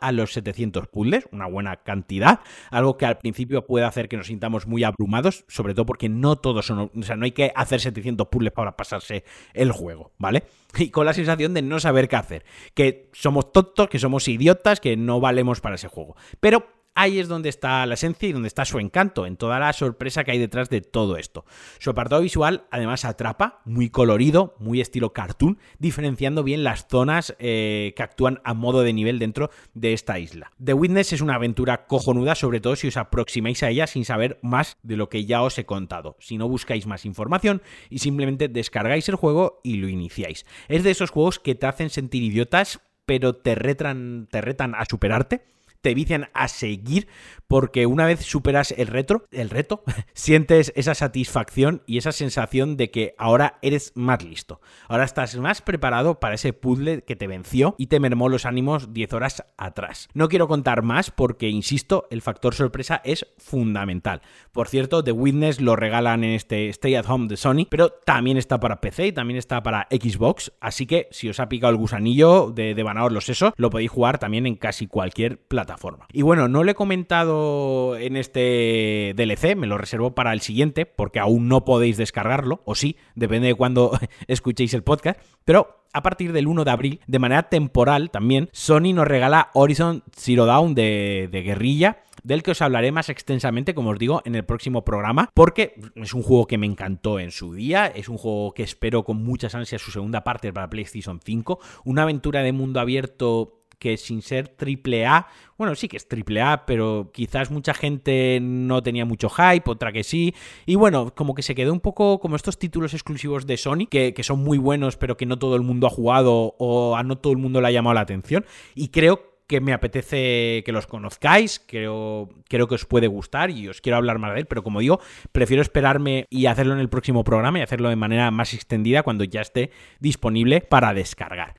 a 0.00 0.12
los 0.12 0.32
700 0.32 0.88
puzzles, 0.88 1.28
una 1.32 1.46
buena 1.46 1.76
cantidad, 1.76 2.40
algo 2.70 2.96
que 2.96 3.06
al 3.06 3.18
principio 3.18 3.66
puede 3.66 3.84
hacer 3.84 4.08
que 4.08 4.16
nos 4.16 4.26
sintamos 4.26 4.66
muy 4.66 4.84
abrumados, 4.84 5.44
sobre 5.48 5.74
todo 5.74 5.86
porque 5.86 6.08
no 6.08 6.36
todos 6.36 6.66
son, 6.66 6.90
o 6.94 7.02
sea, 7.02 7.16
no 7.16 7.24
hay 7.24 7.32
que 7.32 7.52
hacer 7.54 7.80
700 7.80 8.28
puzzles 8.28 8.52
para 8.52 8.76
pasarse 8.76 9.24
el 9.54 9.72
juego, 9.72 10.12
¿vale? 10.18 10.44
Y 10.78 10.90
con 10.90 11.06
la 11.06 11.12
sensación 11.12 11.54
de 11.54 11.62
no 11.62 11.80
saber 11.80 12.08
qué 12.08 12.16
hacer, 12.16 12.44
que 12.74 13.10
somos 13.12 13.52
tontos, 13.52 13.88
que 13.88 13.98
somos 13.98 14.28
idiotas, 14.28 14.80
que 14.80 14.96
no 14.96 15.20
valemos 15.20 15.60
para 15.60 15.74
ese 15.74 15.88
juego. 15.88 16.16
Pero 16.40 16.79
ahí 17.00 17.18
es 17.18 17.28
donde 17.28 17.48
está 17.48 17.86
la 17.86 17.94
esencia 17.94 18.28
y 18.28 18.32
donde 18.32 18.48
está 18.48 18.64
su 18.64 18.78
encanto, 18.78 19.24
en 19.24 19.36
toda 19.36 19.58
la 19.58 19.72
sorpresa 19.72 20.22
que 20.22 20.32
hay 20.32 20.38
detrás 20.38 20.68
de 20.68 20.82
todo 20.82 21.16
esto. 21.16 21.46
Su 21.78 21.90
apartado 21.90 22.20
visual 22.20 22.64
además 22.70 23.06
atrapa, 23.06 23.62
muy 23.64 23.88
colorido, 23.88 24.54
muy 24.58 24.80
estilo 24.80 25.14
cartoon, 25.14 25.58
diferenciando 25.78 26.42
bien 26.42 26.62
las 26.62 26.86
zonas 26.88 27.34
eh, 27.38 27.94
que 27.96 28.02
actúan 28.02 28.40
a 28.44 28.52
modo 28.52 28.82
de 28.82 28.92
nivel 28.92 29.18
dentro 29.18 29.50
de 29.72 29.94
esta 29.94 30.18
isla. 30.18 30.52
The 30.62 30.74
Witness 30.74 31.14
es 31.14 31.22
una 31.22 31.36
aventura 31.36 31.86
cojonuda, 31.86 32.34
sobre 32.34 32.60
todo 32.60 32.76
si 32.76 32.88
os 32.88 32.98
aproximáis 32.98 33.62
a 33.62 33.70
ella 33.70 33.86
sin 33.86 34.04
saber 34.04 34.38
más 34.42 34.76
de 34.82 34.96
lo 34.96 35.08
que 35.08 35.24
ya 35.24 35.42
os 35.42 35.58
he 35.58 35.64
contado. 35.64 36.16
Si 36.20 36.36
no 36.36 36.48
buscáis 36.48 36.86
más 36.86 37.06
información 37.06 37.62
y 37.88 38.00
simplemente 38.00 38.48
descargáis 38.48 39.08
el 39.08 39.16
juego 39.16 39.60
y 39.64 39.76
lo 39.76 39.88
iniciáis. 39.88 40.44
Es 40.68 40.84
de 40.84 40.90
esos 40.90 41.10
juegos 41.10 41.38
que 41.38 41.54
te 41.54 41.66
hacen 41.66 41.88
sentir 41.88 42.22
idiotas, 42.22 42.80
pero 43.06 43.36
te 43.36 43.54
retan, 43.54 44.28
te 44.30 44.42
retan 44.42 44.74
a 44.74 44.84
superarte 44.84 45.42
te 45.80 45.94
vician 45.94 46.28
a 46.34 46.48
seguir 46.48 47.08
porque 47.48 47.86
una 47.86 48.06
vez 48.06 48.20
superas 48.20 48.72
el 48.76 48.86
retro, 48.86 49.24
el 49.32 49.50
reto, 49.50 49.82
sientes 50.14 50.72
esa 50.76 50.94
satisfacción 50.94 51.82
y 51.86 51.98
esa 51.98 52.12
sensación 52.12 52.76
de 52.76 52.90
que 52.90 53.14
ahora 53.18 53.58
eres 53.60 53.92
más 53.96 54.22
listo. 54.22 54.60
Ahora 54.88 55.04
estás 55.04 55.36
más 55.36 55.60
preparado 55.60 56.20
para 56.20 56.34
ese 56.34 56.52
puzzle 56.52 57.02
que 57.02 57.16
te 57.16 57.26
venció 57.26 57.74
y 57.76 57.88
te 57.88 57.98
mermó 57.98 58.28
los 58.28 58.46
ánimos 58.46 58.92
10 58.92 59.12
horas 59.14 59.44
atrás. 59.56 60.08
No 60.14 60.28
quiero 60.28 60.46
contar 60.46 60.82
más 60.82 61.10
porque, 61.10 61.48
insisto, 61.48 62.06
el 62.10 62.22
factor 62.22 62.54
sorpresa 62.54 63.00
es 63.04 63.26
fundamental. 63.38 64.22
Por 64.52 64.68
cierto, 64.68 65.02
The 65.02 65.12
Witness 65.12 65.60
lo 65.60 65.74
regalan 65.74 66.22
en 66.22 66.30
este 66.30 66.68
Stay 66.68 66.94
at 66.94 67.08
Home 67.08 67.26
de 67.26 67.36
Sony, 67.36 67.66
pero 67.68 67.90
también 67.90 68.36
está 68.36 68.60
para 68.60 68.80
PC 68.80 69.08
y 69.08 69.12
también 69.12 69.38
está 69.38 69.62
para 69.62 69.88
Xbox, 69.90 70.52
así 70.60 70.86
que 70.86 71.08
si 71.10 71.28
os 71.28 71.40
ha 71.40 71.48
picado 71.48 71.72
el 71.72 71.78
gusanillo 71.78 72.52
de 72.52 72.74
devanar 72.74 73.10
los 73.10 73.24
sesos, 73.24 73.52
lo 73.56 73.70
podéis 73.70 73.90
jugar 73.90 74.18
también 74.18 74.46
en 74.46 74.56
casi 74.56 74.86
cualquier 74.86 75.38
plataforma. 75.38 75.69
Y 76.12 76.22
bueno, 76.22 76.48
no 76.48 76.64
le 76.64 76.72
he 76.72 76.74
comentado 76.74 77.96
en 77.96 78.16
este 78.16 79.14
DLC, 79.16 79.56
me 79.56 79.66
lo 79.66 79.78
reservo 79.78 80.14
para 80.14 80.32
el 80.32 80.40
siguiente, 80.40 80.86
porque 80.86 81.20
aún 81.20 81.48
no 81.48 81.64
podéis 81.64 81.96
descargarlo, 81.96 82.62
o 82.64 82.74
sí, 82.74 82.96
depende 83.14 83.48
de 83.48 83.54
cuando 83.54 83.98
escuchéis 84.26 84.74
el 84.74 84.82
podcast, 84.82 85.20
pero 85.44 85.84
a 85.92 86.02
partir 86.02 86.32
del 86.32 86.46
1 86.46 86.64
de 86.64 86.70
abril, 86.70 87.00
de 87.06 87.18
manera 87.18 87.44
temporal 87.44 88.10
también, 88.10 88.48
Sony 88.52 88.92
nos 88.94 89.08
regala 89.08 89.50
Horizon 89.54 90.04
Zero 90.16 90.46
Dawn 90.46 90.74
de, 90.74 91.28
de 91.30 91.42
guerrilla 91.42 92.04
del 92.22 92.42
que 92.42 92.50
os 92.50 92.62
hablaré 92.62 92.92
más 92.92 93.08
extensamente, 93.08 93.74
como 93.74 93.90
os 93.90 93.98
digo, 93.98 94.22
en 94.24 94.34
el 94.34 94.44
próximo 94.44 94.84
programa, 94.84 95.30
porque 95.34 95.74
es 95.94 96.14
un 96.14 96.22
juego 96.22 96.46
que 96.46 96.58
me 96.58 96.66
encantó 96.66 97.18
en 97.18 97.30
su 97.30 97.54
día, 97.54 97.86
es 97.86 98.08
un 98.08 98.18
juego 98.18 98.52
que 98.52 98.62
espero 98.62 99.04
con 99.04 99.22
muchas 99.22 99.54
ansias 99.54 99.82
su 99.82 99.90
segunda 99.90 100.24
parte 100.24 100.52
para 100.52 100.70
PlayStation 100.70 101.20
5, 101.24 101.58
una 101.84 102.02
aventura 102.02 102.42
de 102.42 102.52
mundo 102.52 102.80
abierto 102.80 103.59
que 103.80 103.96
sin 103.96 104.22
ser 104.22 104.46
triple 104.46 105.06
A, 105.06 105.26
bueno, 105.58 105.74
sí 105.74 105.88
que 105.88 105.96
es 105.96 106.06
triple 106.06 106.40
A, 106.40 106.64
pero 106.66 107.10
quizás 107.12 107.50
mucha 107.50 107.74
gente 107.74 108.38
no 108.40 108.82
tenía 108.82 109.04
mucho 109.04 109.28
hype, 109.28 109.68
otra 109.68 109.90
que 109.90 110.04
sí. 110.04 110.34
Y 110.66 110.76
bueno, 110.76 111.12
como 111.14 111.34
que 111.34 111.42
se 111.42 111.56
quedó 111.56 111.72
un 111.72 111.80
poco 111.80 112.20
como 112.20 112.36
estos 112.36 112.58
títulos 112.58 112.94
exclusivos 112.94 113.46
de 113.46 113.56
Sony, 113.56 113.86
que, 113.90 114.14
son 114.22 114.44
muy 114.44 114.58
buenos, 114.58 114.96
pero 114.96 115.16
que 115.16 115.26
no 115.26 115.38
todo 115.38 115.56
el 115.56 115.62
mundo 115.62 115.86
ha 115.86 115.90
jugado 115.90 116.54
o 116.58 116.94
a 116.96 117.02
no 117.02 117.18
todo 117.18 117.32
el 117.32 117.38
mundo 117.38 117.60
le 117.60 117.68
ha 117.68 117.72
llamado 117.72 117.94
la 117.94 118.02
atención. 118.02 118.44
Y 118.74 118.88
creo 118.88 119.30
que 119.46 119.60
me 119.60 119.72
apetece 119.72 120.62
que 120.64 120.72
los 120.72 120.86
conozcáis, 120.86 121.60
creo, 121.66 122.28
creo 122.48 122.68
que 122.68 122.76
os 122.76 122.84
puede 122.84 123.08
gustar 123.08 123.50
y 123.50 123.66
os 123.66 123.80
quiero 123.80 123.96
hablar 123.96 124.18
más 124.18 124.34
de 124.34 124.40
él, 124.40 124.46
pero 124.46 124.62
como 124.62 124.78
digo, 124.78 125.00
prefiero 125.32 125.60
esperarme 125.60 126.26
y 126.30 126.46
hacerlo 126.46 126.74
en 126.74 126.78
el 126.78 126.88
próximo 126.88 127.24
programa 127.24 127.58
y 127.58 127.62
hacerlo 127.62 127.88
de 127.88 127.96
manera 127.96 128.30
más 128.30 128.54
extendida 128.54 129.02
cuando 129.02 129.24
ya 129.24 129.40
esté 129.40 129.72
disponible 129.98 130.60
para 130.60 130.94
descargar. 130.94 131.56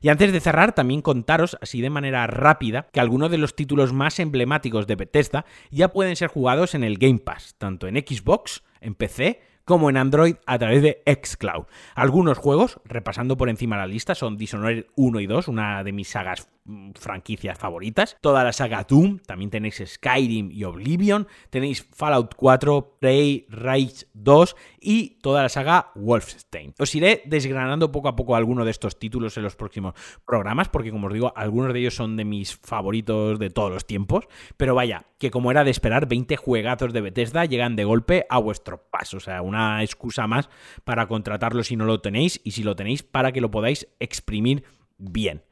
Y 0.00 0.08
antes 0.08 0.32
de 0.32 0.40
cerrar, 0.40 0.74
también 0.74 1.02
contaros, 1.02 1.56
así 1.60 1.80
de 1.80 1.90
manera 1.90 2.26
rápida, 2.26 2.88
que 2.92 3.00
algunos 3.00 3.30
de 3.30 3.38
los 3.38 3.56
títulos 3.56 3.92
más 3.92 4.18
emblemáticos 4.18 4.86
de 4.86 4.96
Bethesda 4.96 5.44
ya 5.70 5.88
pueden 5.92 6.16
ser 6.16 6.28
jugados 6.28 6.74
en 6.74 6.84
el 6.84 6.98
Game 6.98 7.18
Pass, 7.18 7.54
tanto 7.58 7.86
en 7.86 7.96
Xbox, 7.96 8.62
en 8.80 8.94
PC, 8.94 9.40
como 9.68 9.90
en 9.90 9.98
Android 9.98 10.36
a 10.46 10.58
través 10.58 10.82
de 10.82 11.02
Xcloud. 11.06 11.66
Algunos 11.94 12.38
juegos, 12.38 12.80
repasando 12.86 13.36
por 13.36 13.50
encima 13.50 13.76
la 13.76 13.86
lista, 13.86 14.14
son 14.14 14.38
Dishonored 14.38 14.86
1 14.96 15.20
y 15.20 15.26
2, 15.26 15.48
una 15.48 15.84
de 15.84 15.92
mis 15.92 16.08
sagas 16.08 16.48
franquicias 16.94 17.58
favoritas. 17.58 18.16
Toda 18.20 18.44
la 18.44 18.52
saga 18.52 18.84
Doom, 18.88 19.18
también 19.20 19.50
tenéis 19.50 19.82
Skyrim 19.84 20.50
y 20.50 20.64
Oblivion, 20.64 21.26
tenéis 21.50 21.86
Fallout 21.94 22.34
4, 22.34 22.98
Prey, 23.00 23.46
Rage 23.48 24.06
2 24.14 24.56
y 24.80 25.20
toda 25.20 25.42
la 25.42 25.48
saga 25.48 25.90
Wolfenstein. 25.94 26.74
Os 26.78 26.94
iré 26.94 27.22
desgranando 27.26 27.90
poco 27.92 28.08
a 28.08 28.16
poco 28.16 28.36
algunos 28.36 28.64
de 28.64 28.70
estos 28.70 28.98
títulos 28.98 29.36
en 29.36 29.42
los 29.42 29.56
próximos 29.56 29.94
programas, 30.26 30.68
porque 30.68 30.90
como 30.90 31.06
os 31.06 31.12
digo, 31.12 31.32
algunos 31.36 31.72
de 31.72 31.80
ellos 31.80 31.94
son 31.94 32.16
de 32.16 32.24
mis 32.24 32.56
favoritos 32.56 33.38
de 33.38 33.50
todos 33.50 33.70
los 33.70 33.86
tiempos, 33.86 34.24
pero 34.56 34.74
vaya, 34.74 35.06
que 35.18 35.30
como 35.30 35.50
era 35.50 35.64
de 35.64 35.70
esperar, 35.70 36.06
20 36.06 36.36
juegazos 36.36 36.92
de 36.92 37.00
Bethesda 37.00 37.44
llegan 37.44 37.76
de 37.76 37.84
golpe 37.84 38.26
a 38.28 38.38
vuestro 38.38 38.82
paso, 38.90 39.16
o 39.16 39.20
sea, 39.20 39.42
una 39.42 39.82
excusa 39.82 40.26
más 40.26 40.48
para 40.84 41.06
contratarlo 41.08 41.62
si 41.62 41.76
no 41.76 41.84
lo 41.84 42.00
tenéis 42.00 42.40
y 42.44 42.52
si 42.52 42.62
lo 42.62 42.76
tenéis 42.76 43.02
para 43.02 43.32
que 43.32 43.40
lo 43.40 43.50
podáis 43.50 43.88
exprimir 43.98 44.64
bien. 44.98 45.42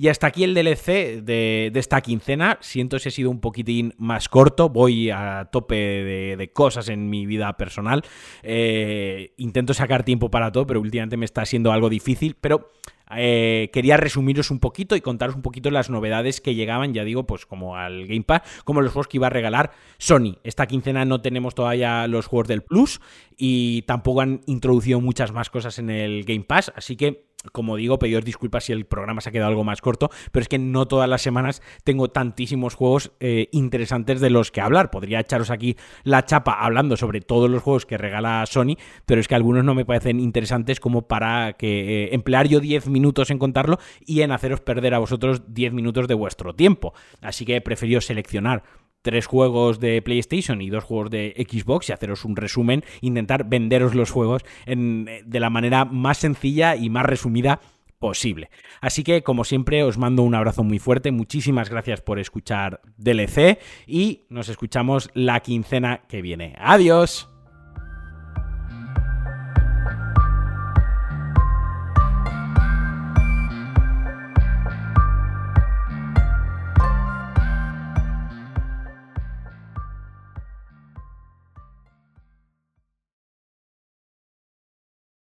Y 0.00 0.08
hasta 0.08 0.28
aquí 0.28 0.44
el 0.44 0.54
DLC 0.54 1.22
de, 1.22 1.70
esta 1.74 2.00
quincena. 2.00 2.56
Siento 2.62 2.98
si 2.98 3.10
he 3.10 3.12
sido 3.12 3.28
un 3.28 3.38
poquitín 3.38 3.92
más 3.98 4.30
corto. 4.30 4.70
Voy 4.70 5.10
a 5.10 5.50
tope 5.52 5.74
de, 5.74 6.52
cosas 6.54 6.88
en 6.88 7.10
mi 7.10 7.26
vida 7.26 7.54
personal. 7.58 8.02
Eh, 8.42 9.34
intento 9.36 9.74
sacar 9.74 10.02
tiempo 10.02 10.30
para 10.30 10.52
todo, 10.52 10.66
pero 10.66 10.80
últimamente 10.80 11.18
me 11.18 11.26
está 11.26 11.44
siendo 11.44 11.70
algo 11.70 11.90
difícil. 11.90 12.34
Pero 12.40 12.70
eh, 13.14 13.70
quería 13.72 13.96
resumiros 13.96 14.50
un 14.50 14.60
poquito 14.60 14.96
y 14.96 15.00
contaros 15.00 15.34
un 15.34 15.42
poquito 15.42 15.70
las 15.70 15.90
novedades 15.90 16.40
que 16.40 16.54
llegaban, 16.54 16.94
ya 16.94 17.04
digo, 17.04 17.26
pues 17.26 17.44
como 17.44 17.76
al 17.76 18.06
Game 18.06 18.22
Pass, 18.22 18.42
como 18.64 18.80
los 18.80 18.92
juegos 18.92 19.08
que 19.08 19.18
iba 19.18 19.26
a 19.26 19.30
regalar 19.30 19.72
Sony. 19.98 20.38
Esta 20.44 20.66
quincena 20.66 21.04
no 21.04 21.20
tenemos 21.20 21.54
todavía 21.54 22.06
los 22.06 22.26
juegos 22.26 22.48
del 22.48 22.62
Plus 22.62 23.00
y 23.36 23.82
tampoco 23.82 24.20
han 24.20 24.40
introducido 24.46 25.00
muchas 25.00 25.32
más 25.32 25.50
cosas 25.50 25.78
en 25.78 25.90
el 25.90 26.24
Game 26.24 26.44
Pass, 26.44 26.72
así 26.76 26.96
que 26.96 27.29
como 27.52 27.76
digo, 27.76 27.98
pediros 27.98 28.24
disculpas 28.24 28.64
si 28.64 28.72
el 28.72 28.84
programa 28.84 29.20
se 29.20 29.30
ha 29.30 29.32
quedado 29.32 29.48
algo 29.48 29.64
más 29.64 29.80
corto, 29.80 30.10
pero 30.30 30.42
es 30.42 30.48
que 30.48 30.58
no 30.58 30.86
todas 30.86 31.08
las 31.08 31.22
semanas 31.22 31.62
tengo 31.84 32.08
tantísimos 32.08 32.74
juegos 32.74 33.12
eh, 33.20 33.48
interesantes 33.52 34.20
de 34.20 34.30
los 34.30 34.50
que 34.50 34.60
hablar. 34.60 34.90
Podría 34.90 35.20
echaros 35.20 35.50
aquí 35.50 35.76
la 36.04 36.24
chapa 36.24 36.52
hablando 36.52 36.96
sobre 36.96 37.20
todos 37.20 37.50
los 37.50 37.62
juegos 37.62 37.86
que 37.86 37.98
regala 37.98 38.44
Sony, 38.46 38.76
pero 39.06 39.20
es 39.20 39.28
que 39.28 39.34
algunos 39.34 39.64
no 39.64 39.74
me 39.74 39.84
parecen 39.84 40.20
interesantes 40.20 40.80
como 40.80 41.08
para 41.08 41.54
que 41.54 42.04
eh, 42.04 42.14
emplear 42.14 42.46
yo 42.46 42.60
10 42.60 42.88
minutos 42.88 43.30
en 43.30 43.38
contarlo 43.38 43.78
y 44.04 44.20
en 44.22 44.32
haceros 44.32 44.60
perder 44.60 44.94
a 44.94 44.98
vosotros 44.98 45.42
10 45.48 45.72
minutos 45.72 46.08
de 46.08 46.14
vuestro 46.14 46.54
tiempo. 46.54 46.92
Así 47.22 47.44
que 47.44 47.56
he 47.56 47.60
preferido 47.60 48.00
seleccionar 48.00 48.62
tres 49.02 49.26
juegos 49.26 49.80
de 49.80 50.02
PlayStation 50.02 50.60
y 50.60 50.70
dos 50.70 50.84
juegos 50.84 51.10
de 51.10 51.34
Xbox 51.48 51.88
y 51.88 51.92
haceros 51.92 52.24
un 52.24 52.36
resumen, 52.36 52.84
intentar 53.00 53.48
venderos 53.48 53.94
los 53.94 54.10
juegos 54.10 54.44
de 54.66 55.40
la 55.40 55.50
manera 55.50 55.84
más 55.84 56.18
sencilla 56.18 56.76
y 56.76 56.90
más 56.90 57.06
resumida 57.06 57.60
posible. 57.98 58.50
Así 58.80 59.04
que, 59.04 59.22
como 59.22 59.44
siempre, 59.44 59.84
os 59.84 59.98
mando 59.98 60.22
un 60.22 60.34
abrazo 60.34 60.64
muy 60.64 60.78
fuerte. 60.78 61.12
Muchísimas 61.12 61.68
gracias 61.70 62.00
por 62.00 62.18
escuchar 62.18 62.80
DLC 62.96 63.58
y 63.86 64.22
nos 64.30 64.48
escuchamos 64.48 65.10
la 65.14 65.40
quincena 65.40 66.02
que 66.08 66.22
viene. 66.22 66.54
Adiós. 66.58 67.28